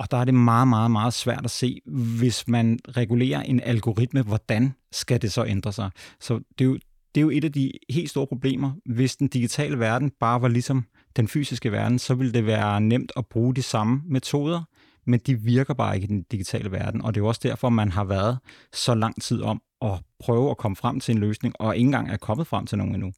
[0.00, 1.80] Og der er det meget, meget, meget svært at se,
[2.18, 5.90] hvis man regulerer en algoritme, hvordan skal det så ændre sig?
[6.20, 6.74] Så det er jo,
[7.14, 8.72] det er jo et af de helt store problemer.
[8.86, 10.84] Hvis den digitale verden bare var ligesom
[11.16, 14.62] den fysiske verden, så ville det være nemt at bruge de samme metoder,
[15.06, 17.02] men de virker bare ikke i den digitale verden.
[17.02, 18.38] Og det er jo også derfor, man har været
[18.72, 22.10] så lang tid om at prøve at komme frem til en løsning, og ikke engang
[22.10, 23.12] er kommet frem til nogen endnu.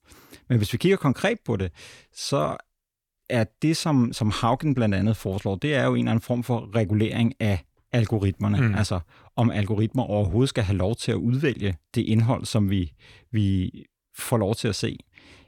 [0.49, 1.73] Men hvis vi kigger konkret på det,
[2.15, 2.57] så
[3.33, 6.43] er det, som, som Haugen blandt andet foreslår, det er jo en eller anden form
[6.43, 8.69] for regulering af algoritmerne.
[8.69, 8.75] Mm.
[8.75, 9.01] Altså
[9.37, 12.93] om algoritmer overhovedet skal have lov til at udvælge det indhold, som vi,
[13.31, 13.73] vi
[14.19, 14.99] får lov til at se.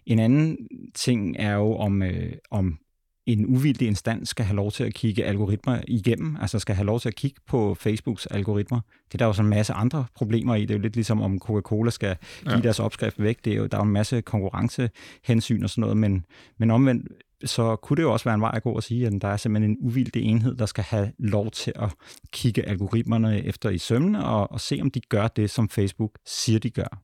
[0.06, 0.56] En anden
[0.94, 2.78] ting er jo, om, øh, om
[3.26, 7.00] en uvildig instans skal have lov til at kigge algoritmer igennem, altså skal have lov
[7.00, 8.80] til at kigge på Facebooks algoritmer.
[9.06, 10.60] Det er der jo så en masse andre problemer i.
[10.60, 12.60] Det er jo lidt ligesom, om Coca-Cola skal give ja.
[12.60, 13.44] deres opskrift væk.
[13.44, 16.24] Det er jo, der er jo en masse konkurrencehensyn og sådan noget, men,
[16.58, 17.08] men omvendt
[17.44, 19.36] så kunne det jo også være en vej at gå og sige, at der er
[19.36, 21.94] simpelthen en uvildig enhed, der skal have lov til at
[22.32, 26.58] kigge algoritmerne efter i sømne og, og se, om de gør det, som Facebook siger,
[26.58, 27.02] de gør.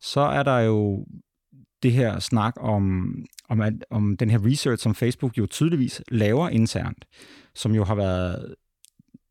[0.00, 1.06] Så er der jo
[1.82, 3.14] det her snak om,
[3.48, 7.04] om, at, om den her research, som Facebook jo tydeligvis laver internt,
[7.54, 8.54] som jo har været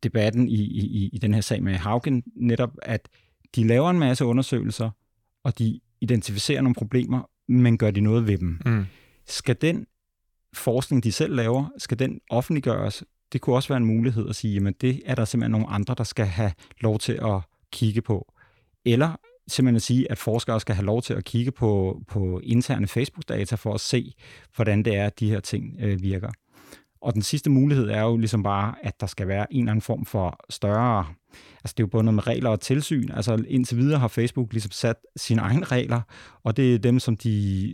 [0.04, 3.10] debatten i, i, i den her sag med Haugen, netop at
[3.56, 4.90] de laver en masse undersøgelser,
[5.44, 8.60] og de identificerer nogle problemer, men gør de noget ved dem.
[8.66, 8.86] Mm.
[9.26, 9.86] Skal den
[10.54, 13.04] forskning, de selv laver, skal den offentliggøres?
[13.34, 15.96] Det kunne også være en mulighed at sige, at det er der simpelthen nogle andre,
[15.98, 18.34] der skal have lov til at kigge på.
[18.86, 19.16] Eller
[19.48, 23.56] simpelthen at sige, at forskere skal have lov til at kigge på, på interne Facebook-data
[23.56, 24.14] for at se,
[24.56, 26.30] hvordan det er, at de her ting øh, virker.
[27.02, 29.82] Og den sidste mulighed er jo ligesom bare, at der skal være en eller anden
[29.82, 31.06] form for større
[31.64, 33.10] altså det er jo noget med regler og tilsyn.
[33.14, 36.02] Altså indtil videre har Facebook ligesom sat sine egne regler,
[36.44, 37.74] og det er dem, som de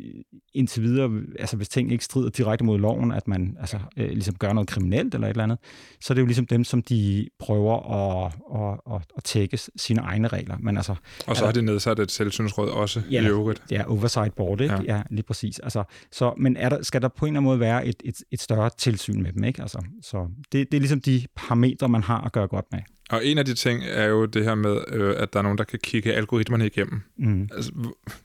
[0.53, 4.35] indtil videre, altså hvis ting ikke strider direkte mod loven, at man altså, øh, ligesom
[4.35, 5.57] gør noget kriminelt eller et eller andet,
[6.01, 10.01] så er det jo ligesom dem, som de prøver at, at, at, at tække sine
[10.01, 10.57] egne regler.
[10.59, 10.95] Men altså,
[11.27, 13.63] og så har de nedsat et selvsynsråd også ja, i øvrigt.
[13.71, 14.75] Ja, oversight board, ikke?
[14.75, 14.95] Ja.
[14.95, 15.59] ja, lige præcis.
[15.59, 18.15] Altså, så, men er der, skal der på en eller anden måde være et, et,
[18.31, 19.61] et større tilsyn med dem, ikke?
[19.61, 22.79] Altså, så det, det er ligesom de parametre, man har at gøre godt med.
[23.09, 25.57] Og en af de ting er jo det her med, øh, at der er nogen,
[25.57, 27.01] der kan kigge algoritmerne igennem.
[27.17, 27.49] Mm.
[27.55, 27.71] Altså,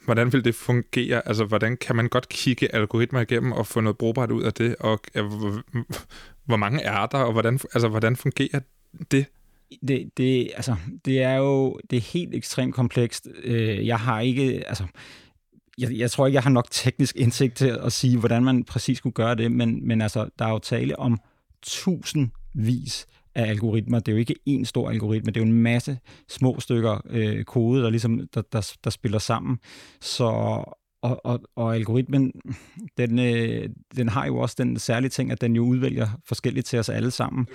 [0.05, 1.29] hvordan vil det fungere?
[1.29, 4.77] Altså, hvordan kan man godt kigge algoritmer igennem og få noget brugbart ud af det?
[4.81, 5.25] Og øh,
[6.45, 8.61] hvor mange er der, og hvordan, altså, hvordan fungerer
[9.11, 9.27] det?
[9.89, 13.29] Det, det, altså, det er jo det er helt ekstremt komplekst.
[13.45, 14.69] Øh, jeg har ikke...
[14.69, 14.85] Altså,
[15.79, 18.99] jeg, jeg tror ikke, jeg har nok teknisk indsigt til at sige, hvordan man præcis
[18.99, 21.19] skulle gøre det, men, men altså, der er jo tale om
[21.63, 23.07] tusindvis
[23.39, 23.99] af algoritmer.
[23.99, 25.99] Det er jo ikke én stor algoritme, det er jo en masse
[26.29, 29.59] små stykker øh, kode, der ligesom der, der, der spiller sammen.
[30.01, 30.63] Så
[31.03, 32.33] og, og, og algoritmen,
[32.99, 36.79] den, øh, den har jo også den særlige ting, at den jo udvælger forskelligt til
[36.79, 37.47] os alle sammen.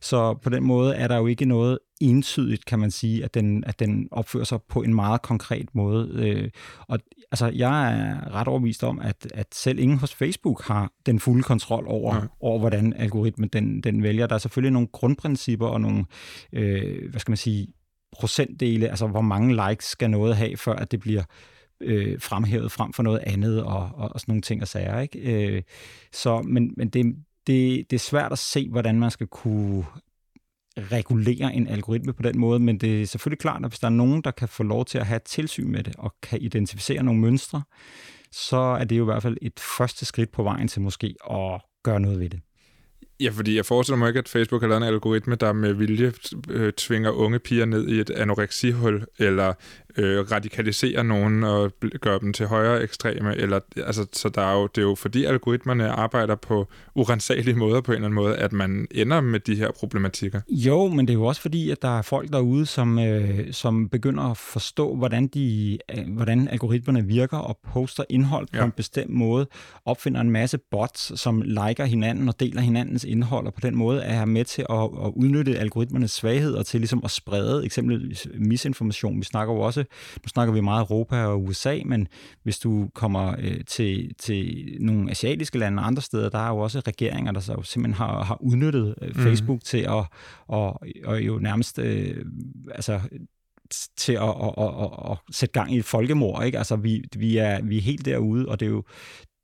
[0.00, 3.64] Så på den måde er der jo ikke noget entydigt, kan man sige, at den,
[3.64, 6.10] at den opfører sig på en meget konkret måde.
[6.14, 6.50] Øh,
[6.88, 6.98] og
[7.32, 11.42] altså, jeg er ret overbevist om, at, at selv ingen hos Facebook har den fulde
[11.42, 12.20] kontrol over, ja.
[12.40, 14.26] over hvordan algoritmen den, den vælger.
[14.26, 16.04] Der er selvfølgelig nogle grundprincipper og nogle,
[16.52, 17.68] øh, hvad skal man sige,
[18.12, 21.22] procentdele, altså hvor mange likes skal noget have, før at det bliver
[21.82, 25.00] øh, fremhævet frem for noget andet og, og, og sådan nogle ting og sager.
[25.00, 25.18] Ikke?
[25.18, 25.62] Øh,
[26.12, 27.06] så, men men det,
[27.46, 29.84] det, det er svært at se, hvordan man skal kunne
[30.78, 33.90] regulere en algoritme på den måde, men det er selvfølgelig klart, at hvis der er
[33.90, 37.02] nogen, der kan få lov til at have et tilsyn med det og kan identificere
[37.02, 37.62] nogle mønstre,
[38.32, 41.60] så er det jo i hvert fald et første skridt på vejen til måske at
[41.82, 42.40] gøre noget ved det.
[43.20, 46.12] Ja, fordi jeg forestiller mig ikke, at Facebook har lavet en algoritme, der med vilje
[46.48, 49.54] øh, tvinger unge piger ned i et anoreksihul, eller
[49.96, 53.36] øh, radikaliserer nogen og gør dem til højere ekstreme.
[53.36, 57.80] Eller, altså, så der er jo, det er jo fordi algoritmerne arbejder på urensagelige måder
[57.80, 60.40] på en eller anden måde, at man ender med de her problematikker.
[60.48, 63.88] Jo, men det er jo også fordi, at der er folk derude, som, øh, som
[63.88, 68.64] begynder at forstå, hvordan, de, øh, hvordan algoritmerne virker og poster indhold på ja.
[68.64, 69.46] en bestemt måde,
[69.84, 74.02] opfinder en masse bots, som liker hinanden og deler hinandens indhold, og på den måde
[74.02, 79.18] er med til at, at udnytte algoritmernes svagheder til ligesom at sprede eksempelvis misinformation.
[79.18, 79.81] Vi snakker jo også,
[80.16, 82.08] nu snakker vi meget Europa og USA, men
[82.42, 86.58] hvis du kommer øh, til, til nogle asiatiske lande og andre steder, der er jo
[86.58, 89.22] også regeringer, der så simpelthen har, har udnyttet øh, mhm.
[89.22, 89.60] Facebook mm.
[89.64, 90.04] til at
[90.46, 92.24] og, og jo nærmest øh,
[92.74, 93.00] altså
[93.96, 96.44] til at, at, at, at, at sætte gang i et folkemord.
[96.44, 96.58] Ikke?
[96.58, 98.84] Altså, vi, vi, er, vi er helt derude, og det er jo,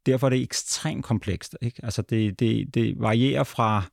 [0.07, 1.57] derfor er det ekstremt komplekst.
[1.63, 1.81] Ikke?
[1.83, 3.85] Altså det, det, det varierer fra,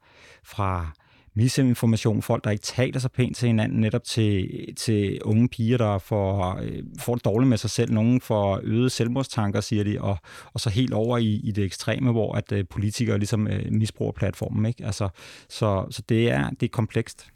[0.43, 0.91] fra
[1.35, 5.97] misinformation, folk, der ikke taler sig pænt til hinanden, netop til, til unge piger, der
[5.97, 7.91] får, øh, får det dårligt med sig selv.
[7.91, 10.17] Nogen får øget selvmordstanker, siger de, og,
[10.53, 14.11] og så helt over i, i det ekstreme, hvor at øh, politikere ligesom øh, misbruger
[14.11, 14.65] platformen.
[14.65, 14.85] Ikke?
[14.85, 15.09] Altså,
[15.49, 17.27] så, så det er, det er komplekst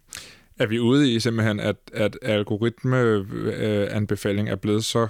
[0.59, 5.07] er vi ude i simpelthen, at, at algoritmeanbefaling øh, er blevet så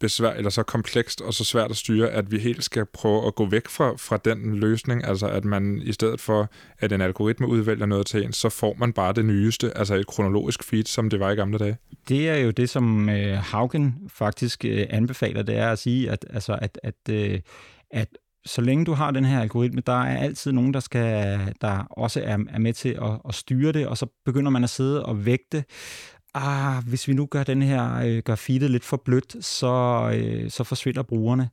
[0.00, 3.34] besvær eller så komplekst og så svært at styre, at vi helt skal prøve at
[3.34, 7.46] gå væk fra, fra den løsning, altså at man i stedet for, at en algoritme
[7.46, 11.10] udvælger noget til en, så får man bare det nyeste, altså et kronologisk feed, som
[11.10, 11.76] det var i gamle dage.
[12.08, 16.26] Det er jo det, som øh, Haugen faktisk øh, anbefaler, det er at sige, at,
[16.30, 17.40] altså, at, at, øh,
[17.90, 18.08] at
[18.46, 22.20] så længe du har den her algoritme, der er altid nogen, der, skal, der også
[22.24, 25.26] er, er med til at, at styre det, og så begynder man at sidde og
[25.26, 25.64] vægte,
[26.34, 30.50] ah, hvis vi nu gør den her, øh, gør feedet lidt for blødt, så, øh,
[30.50, 31.48] så forsvinder brugerne.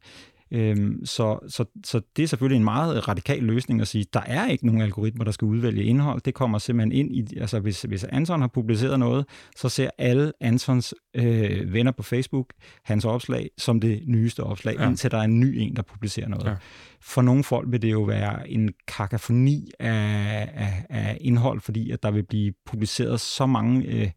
[0.52, 4.48] Øhm, så, så, så det er selvfølgelig en meget radikal løsning at sige, der er
[4.48, 6.22] ikke nogen algoritmer, der skal udvælge indhold.
[6.22, 10.34] Det kommer simpelthen ind i, altså hvis, hvis Anton har publiceret noget, så ser alle
[10.42, 12.54] Antons øh, venner på Facebook
[12.84, 14.88] hans opslag som det nyeste opslag, ja.
[14.88, 16.46] indtil der er en ny en, der publicerer noget.
[16.46, 16.56] Ja.
[17.02, 22.04] For nogle folk vil det jo være en kakafoni af, af, af indhold, fordi at
[22.04, 24.10] der vil blive publiceret så mange øh,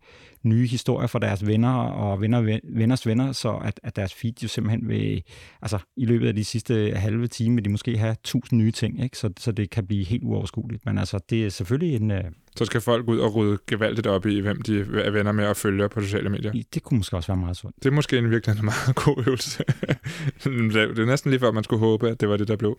[0.43, 4.49] nye historier fra deres venner og venner, venners venner, så at, at deres feed jo
[4.49, 5.23] simpelthen vil,
[5.63, 9.03] altså i løbet af de sidste halve time, vil de måske have tusind nye ting,
[9.03, 9.19] ikke?
[9.19, 10.87] Så, så det kan blive helt uoverskueligt.
[10.87, 12.11] Men altså, det er selvfølgelig en...
[12.11, 12.25] Øh,
[12.57, 15.57] så skal folk ud og rydde gevaldigt op i, hvem de er venner med og
[15.57, 16.53] følger på sociale medier.
[16.75, 17.77] Det kunne måske også være meget sundt.
[17.77, 19.65] Det er måske en virkelig en meget god øvelse.
[20.45, 22.79] det er næsten lige før, man skulle håbe, at det var det, der blev.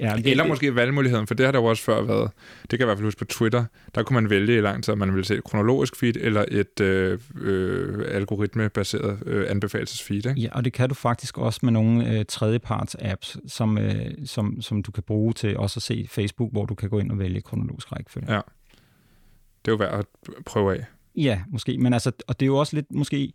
[0.00, 2.30] Ja, det, Eller det, måske valgmuligheden, for det har der jo også før været.
[2.62, 3.64] Det kan jeg i hvert fald huske på Twitter.
[3.94, 6.44] Der kunne man vælge i lang tid, om man ville se et kronologisk feed eller
[6.48, 10.26] et øh, øh, algoritmebaseret øh, anbefalelsesfeed.
[10.26, 10.40] Ikke?
[10.40, 14.62] Ja, og det kan du faktisk også med nogle øh, tredjeparts apps, som, øh, som,
[14.62, 17.18] som du kan bruge til også at se Facebook, hvor du kan gå ind og
[17.18, 18.32] vælge kronologisk rækkefølge.
[18.32, 18.40] Ja.
[19.64, 20.06] Det er jo værd at
[20.46, 20.84] prøve af.
[21.16, 21.78] Ja, måske.
[21.78, 23.32] Men altså, og det er jo også lidt måske,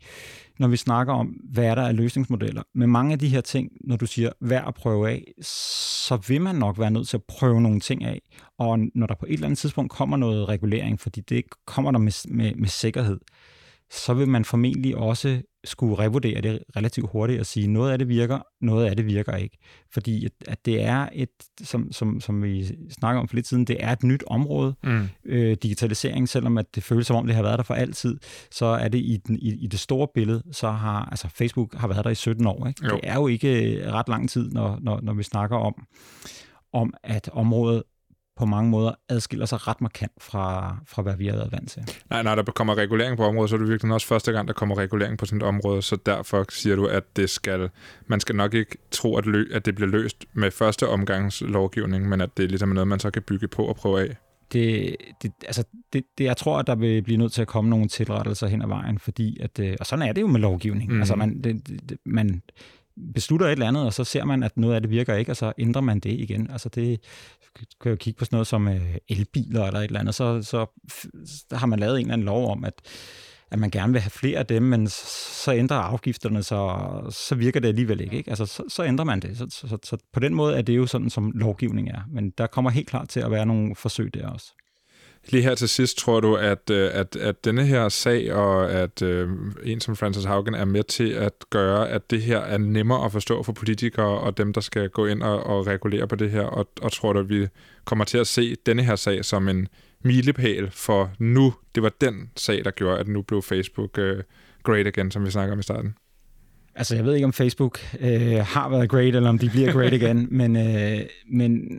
[0.60, 2.63] når vi snakker om, hvad er der af løsningsmodeller.
[2.76, 6.41] Med mange af de her ting, når du siger værd at prøve af, så vil
[6.41, 8.22] man nok være nødt til at prøve nogle ting af.
[8.58, 12.00] Og når der på et eller andet tidspunkt kommer noget regulering, fordi det kommer der
[12.00, 13.20] med, med, med sikkerhed,
[13.91, 18.08] så vil man formentlig også skulle revurdere det relativt hurtigt og sige, noget af det
[18.08, 19.58] virker, noget af det virker ikke.
[19.93, 21.30] Fordi at, at det er et,
[21.63, 25.10] som, som, som vi snakker om for lidt siden, det er et nyt område, mm.
[25.26, 28.17] øh, digitalisering, selvom at det føles som om det har været der for altid,
[28.52, 31.88] så er det i, den, i, i det store billede, så har altså Facebook har
[31.88, 32.67] været der i 17 år.
[32.67, 32.82] Ikke?
[32.84, 35.88] Det er jo ikke ret lang tid, når, når, når vi snakker om,
[36.74, 37.84] om at området
[38.42, 41.84] på mange måder adskiller sig ret markant fra, fra hvad vi har været vant til.
[42.10, 44.54] Nej, når der kommer regulering på området, så er det virkelig også første gang, der
[44.54, 47.70] kommer regulering på sådan et område, så derfor siger du, at det skal,
[48.08, 52.10] man skal nok ikke tro, at, lø, at det bliver løst med første omgangs lovgivning,
[52.10, 54.16] men at det er ligesom noget, man så kan bygge på og prøve af.
[54.54, 57.70] det, det, altså det, det, jeg tror, at der vil blive nødt til at komme
[57.70, 60.92] nogle tilrettelser hen ad vejen, fordi at, øh, og sådan er det jo med lovgivning.
[60.92, 61.00] Mm.
[61.00, 62.42] Altså man, det, det, man
[63.14, 65.38] beslutter et eller andet, og så ser man, at noget af det virker ikke, og
[65.38, 66.52] så ændrer man det igen.
[66.52, 67.00] Altså det
[67.82, 70.66] kan jo kigge på sådan noget som øh, elbiler eller et eller andet, så, så
[71.50, 72.74] der har man lavet en eller anden lov om, at
[73.52, 77.60] at man gerne vil have flere af dem, men så ændrer afgifterne, så, så virker
[77.60, 78.18] det alligevel ikke.
[78.18, 78.30] ikke?
[78.30, 79.38] Altså, så, så ændrer man det.
[79.38, 82.02] Så, så, så, så på den måde er det jo sådan, som lovgivning er.
[82.10, 84.54] Men der kommer helt klart til at være nogle forsøg der også.
[85.30, 89.02] Lige her til sidst, tror du, at, øh, at, at denne her sag, og at
[89.02, 89.30] uh,
[89.64, 93.12] en som Francis Haugen er med til at gøre, at det her er nemmere at
[93.12, 96.42] forstå for politikere og dem, der skal gå ind og, og regulere på det her,
[96.42, 97.48] og, og tror du, at vi
[97.86, 99.68] kommer til at se denne her sag som en
[100.04, 101.54] milepæl for nu.
[101.76, 104.20] Det var den sag, der gjorde, at nu blev Facebook uh,
[104.64, 105.96] great again, som vi snakker om i starten.
[106.76, 108.08] Altså, jeg ved ikke, om Facebook uh,
[108.38, 111.72] har været great, eller om de bliver great igen, men, uh, men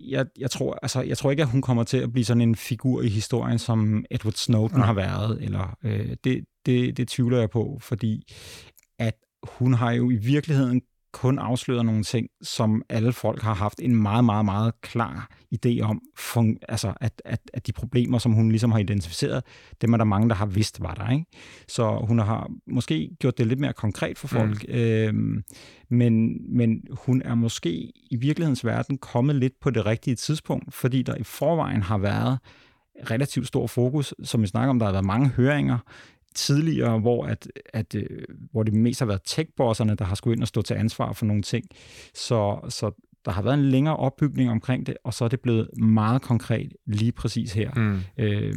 [0.00, 2.56] jeg, jeg, tror, altså, jeg tror ikke, at hun kommer til at blive sådan en
[2.56, 4.84] figur i historien, som Edward Snowden ja.
[4.84, 5.42] har været.
[5.42, 8.32] Eller, uh, det, det, det tvivler jeg på, fordi
[8.98, 13.80] at hun har jo i virkeligheden kun afslører nogle ting, som alle folk har haft
[13.82, 18.32] en meget, meget, meget klar idé om, for, altså at, at, at de problemer, som
[18.32, 19.42] hun ligesom har identificeret,
[19.80, 21.10] dem er der mange, der har vidst var der.
[21.10, 21.24] Ikke?
[21.68, 24.74] Så hun har måske gjort det lidt mere konkret for folk, mm.
[24.74, 25.42] øhm,
[25.90, 31.02] men, men hun er måske i virkelighedens verden kommet lidt på det rigtige tidspunkt, fordi
[31.02, 32.38] der i forvejen har været
[33.10, 35.78] relativt stor fokus, som vi snakker om, der har været mange høringer,
[36.34, 40.42] tidligere, hvor, at, at, øh, hvor det mest har været tech-bosserne, der har skulle ind
[40.42, 41.64] og stå til ansvar for nogle ting.
[42.14, 42.90] Så, så
[43.24, 46.72] der har været en længere opbygning omkring det, og så er det blevet meget konkret
[46.86, 48.00] lige præcis her mm.
[48.18, 48.54] øh,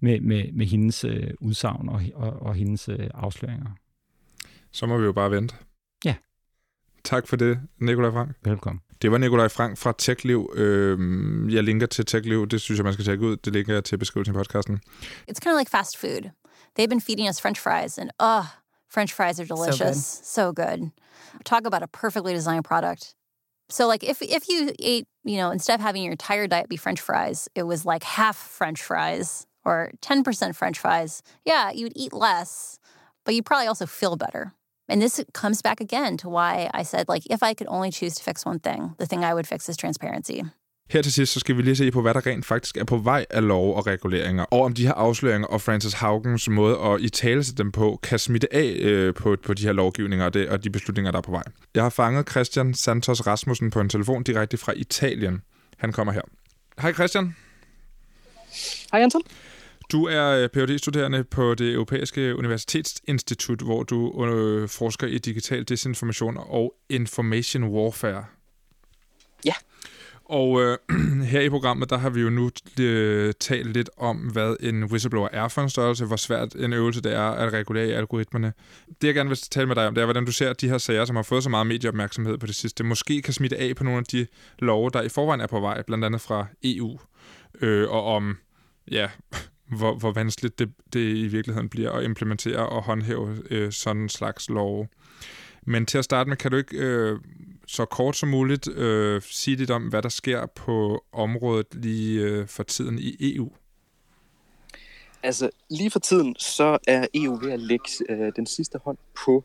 [0.00, 3.70] med, med, med hendes øh, udsagn og, og, og hendes øh, afsløringer.
[4.72, 5.54] Så må vi jo bare vente.
[6.04, 6.14] Ja.
[7.04, 8.30] Tak for det, Nikolaj Frank.
[8.44, 8.80] Velkommen.
[9.02, 10.52] Det var Nikolaj Frank fra TechLiv.
[10.56, 10.98] Øh,
[11.54, 13.36] jeg linker til TechLiv, det synes jeg, man skal tjekke ud.
[13.36, 14.80] Det linker jeg til beskrivelsen i podcasten.
[15.30, 16.30] It's kind of like fast food.
[16.74, 18.46] They've been feeding us French fries, and ugh,
[18.88, 20.06] French fries are delicious.
[20.06, 20.66] So good.
[20.66, 20.92] so good.
[21.44, 23.14] Talk about a perfectly designed product.
[23.68, 26.76] So, like, if if you ate, you know, instead of having your entire diet be
[26.76, 31.22] French fries, it was like half French fries or ten percent French fries.
[31.44, 32.78] Yeah, you'd eat less,
[33.24, 34.52] but you'd probably also feel better.
[34.88, 38.16] And this comes back again to why I said, like, if I could only choose
[38.16, 40.42] to fix one thing, the thing I would fix is transparency.
[40.90, 42.96] Her til sidst, så skal vi lige se på, hvad der rent faktisk er på
[42.96, 47.00] vej af lov og reguleringer, og om de her afsløringer og Francis Haugens måde at
[47.00, 50.48] i tale dem på, kan smitte af øh, på, på de her lovgivninger og, det,
[50.48, 51.42] og de beslutninger, der er på vej.
[51.74, 55.42] Jeg har fanget Christian Santos Rasmussen på en telefon direkte fra Italien.
[55.76, 56.22] Han kommer her.
[56.78, 57.36] Hej Christian.
[58.92, 59.22] Hej Anton.
[59.92, 65.64] Du er øh, phd studerende på det Europæiske Universitetsinstitut, hvor du øh, forsker i digital
[65.64, 68.24] desinformation og information warfare.
[69.44, 69.54] Ja.
[70.30, 70.78] Og øh,
[71.32, 75.28] her i programmet, der har vi jo nu øh, talt lidt om, hvad en whistleblower
[75.32, 78.52] er for en størrelse, hvor svært en øvelse det er at regulere i algoritmerne.
[78.86, 80.68] Det jeg gerne vil tale med dig om, det er, hvordan du ser, at de
[80.68, 83.76] her sager, som har fået så meget medieopmærksomhed på det sidste, måske kan smitte af
[83.76, 84.26] på nogle af de
[84.58, 86.98] love, der i forvejen er på vej, blandt andet fra EU,
[87.60, 88.36] øh, og om,
[88.90, 89.08] ja,
[89.78, 94.08] hvor, hvor vanskeligt det, det i virkeligheden bliver at implementere og håndhæve øh, sådan en
[94.08, 94.88] slags love.
[95.66, 97.18] Men til at starte med, kan du ikke øh,
[97.70, 102.46] så kort som muligt øh, sige lidt om, hvad der sker på området lige øh,
[102.46, 103.52] for tiden i EU?
[105.22, 109.44] Altså, lige for tiden, så er EU ved at lægge øh, den sidste hånd på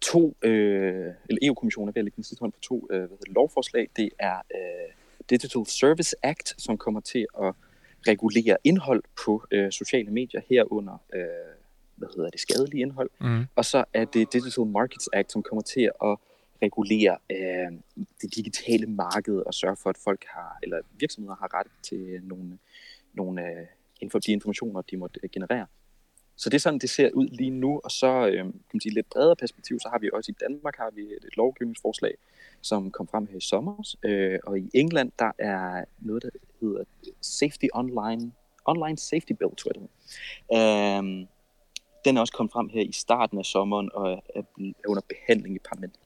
[0.00, 3.08] to, øh, eller EU-kommissionen er ved at lægge den sidste hånd på to øh, hvad
[3.08, 3.88] hedder, lovforslag.
[3.96, 4.94] Det er øh,
[5.30, 7.54] Digital Service Act, som kommer til at
[8.08, 11.22] regulere indhold på øh, sociale medier herunder øh,
[11.96, 13.10] hvad hedder det, skadelige indhold.
[13.20, 13.46] Mm.
[13.56, 16.16] Og så er det Digital Markets Act, som kommer til at
[16.62, 17.78] regulere øh,
[18.22, 22.58] det digitale marked og sørge for, at folk har, eller virksomheder har ret til nogle,
[23.14, 23.42] nogle
[24.02, 25.66] øh, de informationer, de måtte øh, generere.
[26.36, 28.94] Så det er sådan, det ser ud lige nu, og så øh, kan man sige,
[28.94, 32.14] lidt bredere perspektiv, så har vi også i Danmark har vi et, et lovgivningsforslag,
[32.60, 36.84] som kom frem her i sommer, øh, og i England, der er noget, der hedder
[37.20, 38.32] Safety Online,
[38.64, 39.88] Online Safety Bill, tror jeg det
[40.56, 41.26] øh,
[42.04, 44.42] den er også kommet frem her i starten af sommeren og er
[44.88, 46.00] under behandling i parlamentet.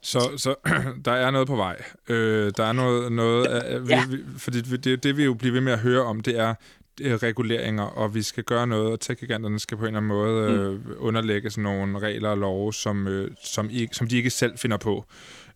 [0.00, 0.54] Så, så
[1.04, 1.82] der er noget på vej.
[2.08, 3.46] Øh, der er noget, noget
[3.88, 4.06] ja.
[4.06, 6.54] vi, vi, fordi det, det vi jo bliver ved med at høre om, det er
[7.00, 9.24] reguleringer, og vi skal gøre noget, og tech
[9.58, 10.90] skal på en eller anden måde mm.
[10.90, 14.58] øh, underlægge sådan nogle regler og love, som, øh, som, ikke, som de ikke selv
[14.58, 15.04] finder på.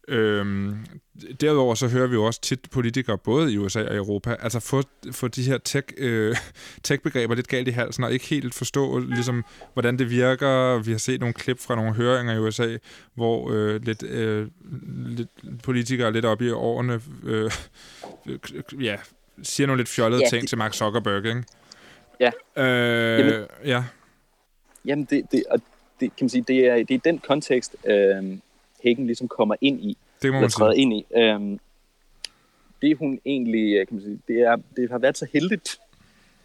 [0.09, 0.77] Øhm,
[1.41, 4.83] derudover så hører vi jo også tit politikere, både i USA og Europa, altså få,
[5.13, 6.37] få de her tech, øh,
[6.83, 10.79] tech-begreber lidt galt i halsen, og ikke helt forstå, ligesom, hvordan det virker.
[10.79, 12.77] Vi har set nogle klip fra nogle høringer i USA,
[13.15, 14.49] hvor øh, lidt, øh,
[15.07, 15.31] lidt
[15.63, 17.51] politikere lidt op i årene øh,
[18.81, 18.97] ja,
[19.43, 20.49] siger nogle lidt fjollede ja, ting det...
[20.49, 21.45] til Mark Zuckerberg, ikke?
[22.21, 22.31] Ja.
[22.57, 23.85] Øh, Jamen, ja.
[24.85, 25.61] Jamen, det, det, og
[26.01, 28.39] det, kan man sige, det er, det er den kontekst, øh,
[28.83, 29.97] Hagen ligesom kommer ind i.
[30.22, 30.76] Det må man sige.
[30.76, 31.07] ind i.
[31.16, 31.59] Øh,
[32.83, 35.79] det hun egentlig, øh, kan man sige, det, er, det har været så heldigt,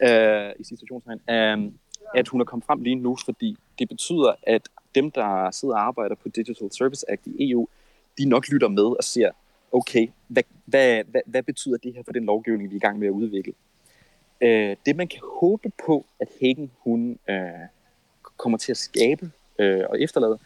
[0.04, 1.72] øh, i situationstegn, øh,
[2.16, 5.82] at hun er kommet frem lige nu, fordi det betyder, at dem, der sidder og
[5.82, 7.68] arbejder på Digital Service Act i EU,
[8.18, 9.32] de nok lytter med og ser,
[9.72, 13.00] okay, hvad, hvad, hvad, hvad betyder det her for den lovgivning, vi er i gang
[13.00, 13.54] med at udvikle?
[14.42, 17.36] Øh, det, man kan håbe på, at Hagen hun øh,
[18.38, 20.40] kommer til at skabe øh, og efterlade,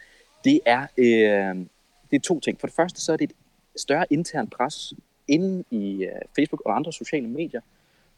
[0.44, 1.66] det er, øh,
[2.10, 2.60] det er to ting.
[2.60, 3.36] For det første, så er det et
[3.76, 4.94] større intern pres
[5.28, 7.60] inde i øh, Facebook og andre sociale medier,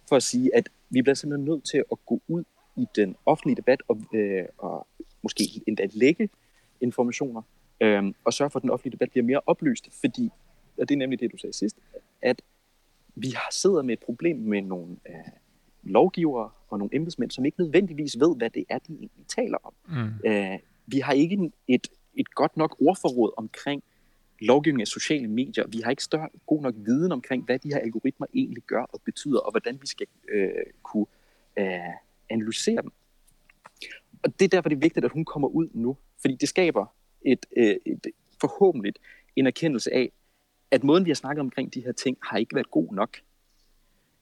[0.09, 2.45] for at sige, at vi bliver simpelthen nødt til at gå ud
[2.77, 4.87] i den offentlige debat og, øh, og
[5.23, 6.29] måske endda lægge
[6.81, 7.43] informationer,
[7.81, 10.31] øh, og sørge for, at den offentlige debat bliver mere oplyst, fordi,
[10.79, 11.77] og det er nemlig det, du sagde sidst,
[12.23, 12.43] at
[13.15, 15.33] vi sidder med et problem med nogle øh,
[15.83, 19.75] lovgivere og nogle embedsmænd, som ikke nødvendigvis ved, hvad det er, de egentlig taler om.
[19.89, 20.31] Mm.
[20.31, 23.83] Øh, vi har ikke et, et godt nok ordforråd omkring
[24.41, 25.67] lovgivning af sociale medier.
[25.67, 29.01] Vi har ikke større, god nok viden omkring, hvad de her algoritmer egentlig gør og
[29.05, 30.51] betyder, og hvordan vi skal øh,
[30.83, 31.07] kunne
[31.57, 31.79] øh,
[32.31, 32.93] analysere dem.
[34.23, 36.87] Og det er derfor, det er vigtigt, at hun kommer ud nu, fordi det skaber
[37.23, 38.07] et, øh, et
[38.41, 38.95] forhåbentlig
[39.37, 40.13] en erkendelse af,
[40.71, 43.17] at måden, vi har snakket omkring de her ting, har ikke været god nok.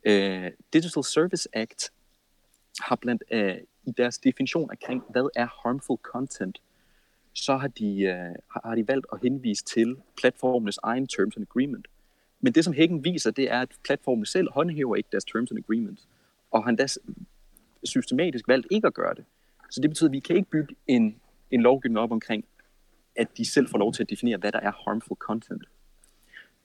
[0.04, 1.92] Øh, Digital Service Act
[2.80, 6.58] har blandt øh, i deres definition omkring, hvad er harmful content,
[7.38, 8.34] så har de, øh,
[8.64, 11.88] har de valgt at henvise til platformenes egen terms and agreement.
[12.40, 15.58] Men det, som Hækken viser, det er, at platformen selv håndhæver ikke deres terms and
[15.58, 16.08] agreement,
[16.50, 16.86] og han da
[17.84, 19.24] systematisk valgt ikke at gøre det.
[19.70, 21.20] Så det betyder, at vi kan ikke bygge en,
[21.50, 22.44] en lovgivning op omkring,
[23.16, 25.64] at de selv får lov til at definere, hvad der er harmful content.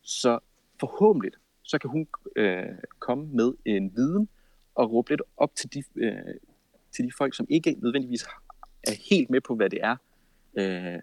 [0.01, 0.39] Så
[0.79, 1.31] forhåbentlig,
[1.63, 2.65] så kan hun øh,
[2.99, 4.29] komme med en viden
[4.75, 6.15] og råbe lidt op til de, øh,
[6.91, 8.25] til de folk, som ikke nødvendigvis
[8.83, 9.95] er helt med på, hvad det er,
[10.57, 10.99] øh,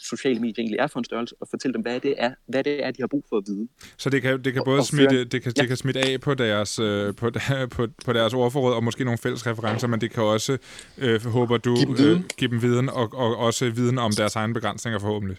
[0.00, 2.84] sociale medier egentlig er for en størrelse, og fortælle dem, hvad det er, hvad det
[2.84, 3.68] er de har brug for at vide.
[3.96, 5.60] Så det kan, det kan både og, smitte, det kan, ja.
[5.60, 7.30] det kan smitte af på deres, øh, på,
[7.76, 10.58] på, på deres ordforråd, og måske nogle fælles referencer, men det kan også,
[10.98, 14.12] øh, håber du, give dem viden, øh, give dem viden og, og også viden om
[14.12, 15.36] deres egne begrænsninger forhåbentlig.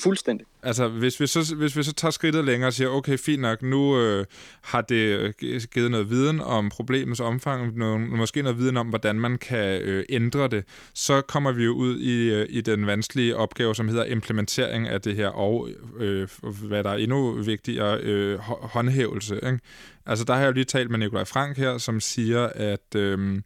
[0.00, 0.46] Fuldstændig.
[0.62, 3.62] Altså, hvis vi, så, hvis vi så tager skridtet længere og siger, okay, fint nok,
[3.62, 4.26] nu øh,
[4.62, 9.20] har det øh, givet noget viden om problemets omfang, noget, måske noget viden om, hvordan
[9.20, 10.64] man kan øh, ændre det,
[10.94, 15.00] så kommer vi jo ud i, øh, i den vanskelige opgave, som hedder implementering af
[15.00, 15.68] det her, og
[15.98, 19.34] øh, hvad der er endnu vigtigere, øh, håndhævelse.
[19.34, 19.58] Ikke?
[20.06, 22.94] Altså, der har jeg jo lige talt med Nikolaj Frank her, som siger, at...
[22.96, 23.40] Øh,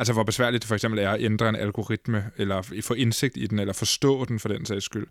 [0.00, 3.46] Altså, hvor besværligt det for eksempel er at ændre en algoritme, eller få indsigt i
[3.46, 5.06] den, eller forstå den for den sags skyld.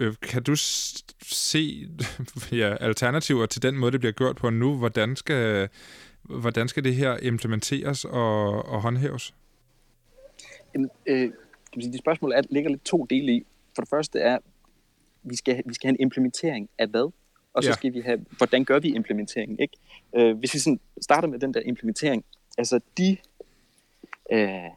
[0.00, 1.88] Øh, kan du se
[2.52, 4.76] ja, alternativer til den måde, det bliver gjort på nu?
[4.76, 5.68] Hvordan skal,
[6.22, 9.34] hvordan skal det her implementeres og, og håndhæves?
[10.74, 11.32] Jamen, øh,
[11.74, 13.46] det spørgsmål er, ligger lidt to dele i.
[13.74, 14.38] For det første er,
[15.22, 17.12] vi skal, vi skal have en implementering af hvad?
[17.52, 17.74] Og så ja.
[17.74, 19.58] skal vi have, hvordan gør vi implementeringen?
[19.60, 19.76] Ikke?
[20.16, 22.24] Øh, hvis vi sådan starter med den der implementering,
[22.58, 23.16] altså de
[24.32, 24.70] Øh,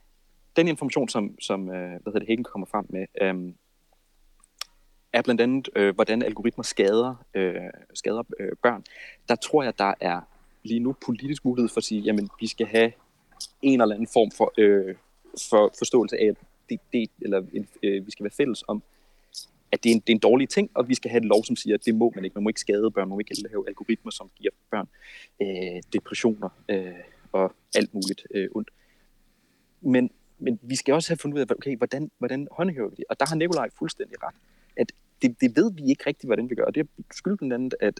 [0.56, 3.54] den information, som, som øh, hvad hedder det, Hagen kommer frem med, øh,
[5.14, 7.56] er blandt andet, øh, hvordan algoritmer skader, øh,
[7.93, 8.84] skader øh, børn.
[9.30, 10.22] Der tror jeg, der er
[10.64, 12.91] lige nu politisk mulighed for at sige, jamen vi skal have
[13.62, 14.95] en eller anden form for, øh,
[15.50, 16.36] for forståelse af, at
[16.70, 17.43] det, det, eller,
[17.84, 18.84] øh, vi skal være fælles om,
[19.72, 21.43] at det er, en, det er en dårlig ting, og vi skal have en lov,
[21.43, 22.34] som siger, at det må man ikke.
[22.34, 24.88] Man må ikke skade børn, man må ikke lave algoritmer, som giver børn
[25.41, 26.93] øh, depressioner øh,
[27.32, 28.70] og alt muligt øh, ondt.
[29.82, 33.06] Men, men vi skal også have fundet ud af, okay, hvordan, hvordan håndhæver vi det?
[33.10, 34.36] Og der har Nikolaj fuldstændig ret,
[34.78, 36.66] at det, det ved vi ikke rigtigt, hvordan vi gør.
[36.66, 38.00] Og det skyldes blandt andet, at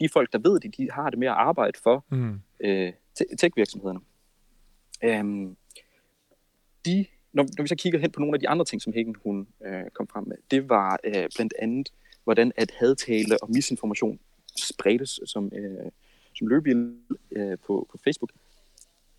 [0.00, 2.40] de folk, der ved det, de har det med at arbejde for mm.
[2.60, 2.92] øh,
[3.38, 4.00] tech-virksomhederne.
[5.20, 5.56] Um,
[6.86, 9.14] de, når, når vi så kigger hen på nogle af de andre ting, som Hækken
[9.24, 11.92] hun øh, kom frem med, det var øh, blandt andet,
[12.24, 14.20] hvordan at hadtale og misinformation
[14.58, 15.90] spredtes som, øh,
[16.34, 16.96] som løbebil
[17.30, 18.30] øh, på, på Facebook.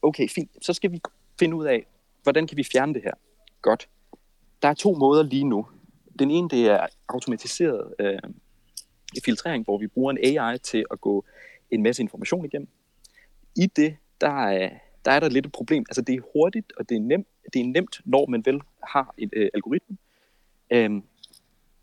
[0.01, 0.51] Okay, fint.
[0.61, 1.01] Så skal vi
[1.39, 1.85] finde ud af,
[2.27, 3.13] hvordan kan vi fjerne det her?
[3.61, 3.89] Godt.
[4.61, 5.67] Der er to måder lige nu.
[6.19, 8.19] Den ene, det er automatiseret øh,
[9.25, 11.25] filtrering, hvor vi bruger en AI til at gå
[11.71, 12.67] en masse information igennem.
[13.55, 14.69] I det, der er,
[15.05, 15.85] der er der lidt et problem.
[15.89, 19.13] Altså, det er hurtigt, og det er nemt, det er nemt når man vel har
[19.17, 19.97] et øh, algoritme.
[20.71, 21.03] Øhm,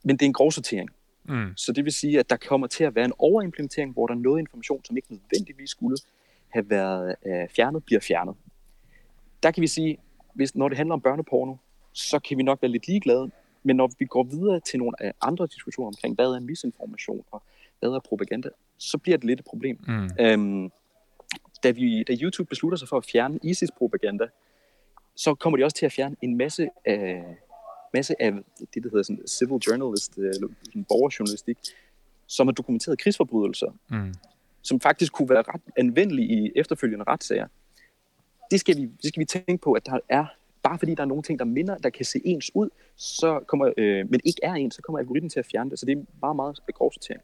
[0.05, 0.90] men det er en grovsortering.
[1.24, 1.57] Mm.
[1.57, 4.18] Så det vil sige, at der kommer til at være en overimplementering, hvor der er
[4.18, 5.97] noget information, som ikke nødvendigvis skulle
[6.49, 8.34] have været øh, fjernet, bliver fjernet
[9.45, 9.99] der kan vi sige,
[10.35, 11.57] hvis, når det handler om børneporno,
[11.93, 13.30] så kan vi nok være lidt ligeglade,
[13.62, 17.43] men når vi går videre til nogle andre diskussioner omkring, hvad er misinformation og
[17.80, 19.78] hvad er propaganda, så bliver det lidt et problem.
[19.89, 20.11] Mm.
[20.20, 20.70] Øhm,
[21.62, 24.26] da, vi, da YouTube beslutter sig for at fjerne ISIS-propaganda,
[25.16, 27.24] så kommer de også til at fjerne en masse af,
[27.93, 28.32] masse af
[28.74, 31.59] det, der hedder sådan civil journalist, eller sådan borgerjournalistik,
[32.26, 34.14] som har dokumenteret krigsforbrydelser, mm.
[34.62, 37.47] som faktisk kunne være ret anvendelige i efterfølgende retssager.
[38.55, 40.26] Det skal, vi, det skal vi tænke på, at der er,
[40.62, 43.72] bare fordi der er nogle ting, der minder, der kan se ens ud, så kommer,
[43.76, 45.78] øh, men ikke er ens, så kommer algoritmen til at fjerne det.
[45.78, 47.22] Så det er bare meget grov sortering.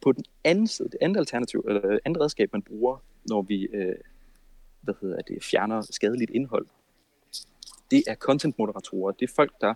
[0.00, 3.94] På den anden side, det andet alternativ, eller andet redskab, man bruger, når vi øh,
[4.80, 6.66] hvad hedder det, fjerner skadeligt indhold,
[7.90, 9.12] det er content-moderatorer.
[9.12, 9.74] Det er folk, der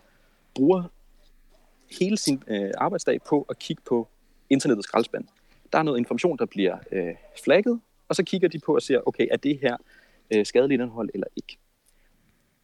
[0.55, 0.83] bruger
[2.01, 4.09] hele sin øh, arbejdsdag på at kigge på
[4.51, 5.25] internettets skraldespand.
[5.73, 7.15] Der er noget information, der bliver øh,
[7.45, 9.77] flagget, og så kigger de på og siger, okay, er det her
[10.31, 11.59] øh, skadeligt indhold eller ikke?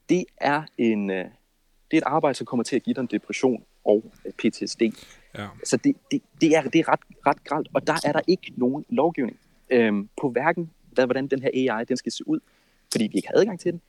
[0.08, 1.24] Det er en, øh,
[1.90, 4.82] det er et arbejde, som kommer til at give dig en depression og øh, PTSD.
[5.38, 5.48] Ja.
[5.64, 8.52] Så det, det, det er, det er ret, ret gralt, og der er der ikke
[8.56, 9.38] nogen lovgivning
[9.70, 12.40] øh, på hverken, hvad, hvordan den her AI den skal se ud,
[12.92, 13.80] fordi vi ikke har adgang til den,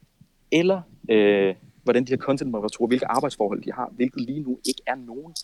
[0.52, 4.82] eller øh, hvordan de her content moderatorer, hvilke arbejdsforhold de har, hvilket lige nu ikke
[4.88, 5.36] er nogen.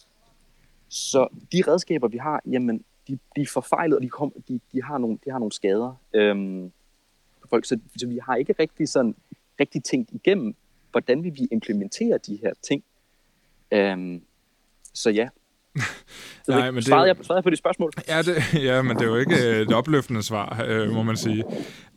[0.89, 4.83] Så de redskaber, vi har, jamen, de, de er forfejlet, og de, kom, de, de,
[4.83, 5.95] har, nogle, de har nogle skader.
[6.13, 6.71] Øhm,
[7.51, 9.15] folk, så, så vi har ikke rigtig, sådan,
[9.59, 10.55] rigtig tænkt igennem,
[10.91, 12.83] hvordan vil vi implementere de her ting.
[13.71, 14.21] Øhm,
[14.93, 15.29] så ja,
[16.47, 17.91] Nej, men svarede, det, jeg, svarede jeg på de spørgsmål?
[18.07, 21.17] Ja, det, ja, men det er jo ikke øh, et opløftende svar, øh, må man
[21.17, 21.43] sige.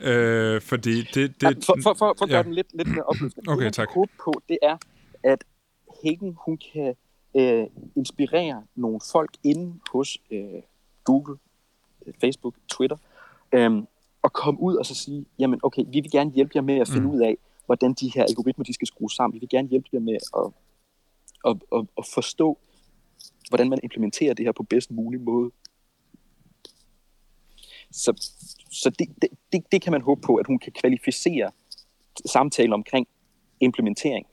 [0.00, 1.14] Øh, fordi det...
[1.14, 2.42] det ja, for, for, for, for at gøre ja.
[2.42, 3.50] den lidt, lidt mere opløftende.
[3.52, 3.88] Okay, tak.
[3.88, 4.76] Det, på, det er,
[5.22, 5.44] at
[6.04, 6.94] Hagen, hun kan
[7.36, 10.62] øh, inspirere nogle folk inde hos øh,
[11.04, 11.36] Google,
[12.06, 12.96] øh, Facebook, Twitter,
[13.54, 13.72] øh,
[14.24, 16.88] og komme ud og så sige, jamen okay, vi vil gerne hjælpe jer med at
[16.88, 17.14] finde mm.
[17.14, 19.34] ud af, hvordan de her algoritmer, de skal skrues sammen.
[19.34, 20.52] Vi vil gerne hjælpe jer med at,
[21.50, 22.58] at, at, at forstå,
[23.48, 25.50] hvordan man implementerer det her på bedst mulig måde.
[27.90, 28.12] Så,
[28.70, 31.50] så det, det, det, det kan man håbe på, at hun kan kvalificere
[32.26, 33.08] samtalen omkring
[33.60, 34.26] implementering.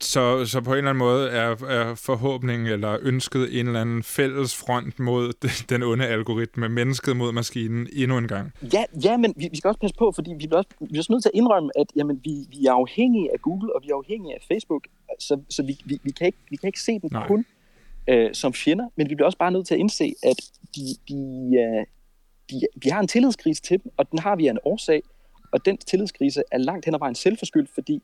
[0.00, 4.02] Så, så på en eller anden måde er, er forhåbningen eller ønsket en eller anden
[4.02, 5.32] fælles front mod
[5.70, 8.52] den onde algoritme, mennesket mod maskinen, endnu en gang.
[8.72, 11.00] Ja, ja men vi, vi skal også passe på, fordi vi er også, vi er
[11.00, 13.88] også nødt til at indrømme, at jamen, vi, vi er afhængige af Google, og vi
[13.88, 14.86] er afhængige af Facebook,
[15.18, 17.26] så, så vi, vi, vi, kan ikke, vi kan ikke se dem Nej.
[17.26, 17.46] kun
[18.08, 20.36] øh, som fjender, men vi bliver også bare nødt til at indse, at
[20.76, 21.20] de, de,
[21.62, 21.86] øh,
[22.50, 25.02] de, vi har en tillidskrise til dem, og den har vi af en årsag,
[25.52, 28.02] og den tillidskrise er langt hen ad vejen selvforskyldt, fordi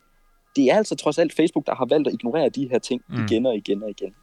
[0.56, 3.24] det er altså trods alt Facebook, der har valgt at ignorere de her ting mm.
[3.24, 4.14] igen og igen og igen.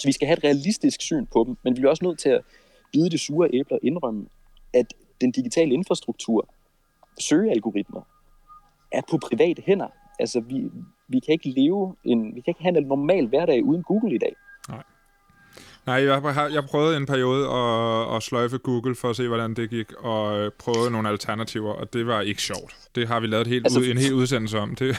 [0.00, 2.28] Så vi skal have et realistisk syn på dem, men vi er også nødt til
[2.28, 2.42] at
[2.92, 4.26] bide det sure æbler og indrømme,
[4.72, 6.48] at den digitale infrastruktur,
[7.20, 8.02] søgealgoritmer,
[8.92, 9.88] er på private hænder.
[10.18, 10.70] Altså, vi,
[11.08, 14.18] vi kan ikke leve en, vi kan ikke have en normal hverdag uden Google i
[14.18, 14.36] dag.
[15.86, 15.94] Nej.
[15.94, 19.70] Jeg, har, jeg prøvede en periode at, at sløjfe Google for at se, hvordan det
[19.70, 22.76] gik, og prøvede nogle alternativer, og det var ikke sjovt.
[22.94, 24.74] Det har vi lavet helt altså, ud, en hel udsendelse om.
[24.74, 24.96] Det,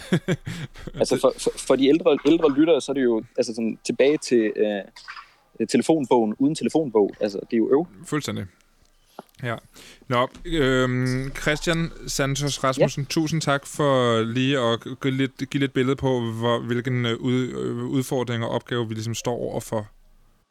[0.99, 4.17] altså for, for, for de ældre, ældre lyttere, så er det jo altså sådan, tilbage
[4.17, 7.15] til øh, telefonbogen uden telefonbog.
[7.19, 7.87] Altså, det er jo øv.
[8.05, 8.45] Fuldstændig.
[9.43, 9.55] Ja.
[10.07, 13.07] Nå, øhm, Christian Santos Rasmussen, ja.
[13.09, 17.47] tusind tak for lige at give lidt, give lidt billede på, hvor, hvilken øh, ud,
[17.47, 19.87] øh, udfordring og opgave vi ligesom står overfor.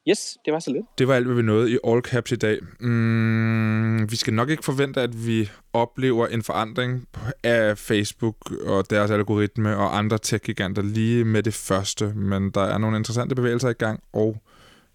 [0.08, 0.84] Yes, det var så lidt.
[0.98, 2.58] Det var alt, hvad vi nåede i All Caps i dag.
[2.80, 7.08] Mm, vi skal nok ikke forvente, at vi oplever en forandring
[7.42, 12.78] af Facebook og deres algoritme og andre tech-giganter lige med det første, men der er
[12.78, 14.42] nogle interessante bevægelser i gang, og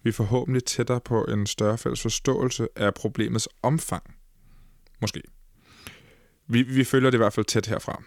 [0.03, 4.03] vi er forhåbentlig tættere på en større fælles forståelse af problemets omfang.
[5.01, 5.21] Måske.
[6.47, 8.03] Vi, vi følger det i hvert fald tæt herfra.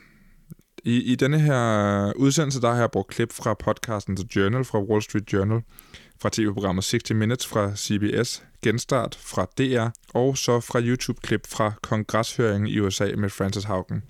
[0.85, 4.81] I, I denne her udsendelse, der har jeg brugt klip fra podcasten The Journal fra
[4.81, 5.63] Wall Street Journal,
[6.23, 12.67] fra tv-programmet 60 Minutes fra CBS, Genstart fra DR, og så fra YouTube-klip fra kongreshøringen
[12.67, 14.03] i USA med Francis Haugen.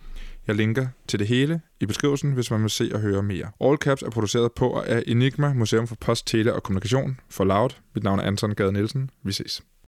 [0.47, 3.51] Jeg linker til det hele i beskrivelsen, hvis man vil se og høre mere.
[3.61, 7.71] All Caps er produceret på af Enigma, Museum for Post, Tele og Kommunikation for Loud.
[7.95, 9.11] Mit navn er Anton Gade Nielsen.
[9.23, 9.63] Vi ses.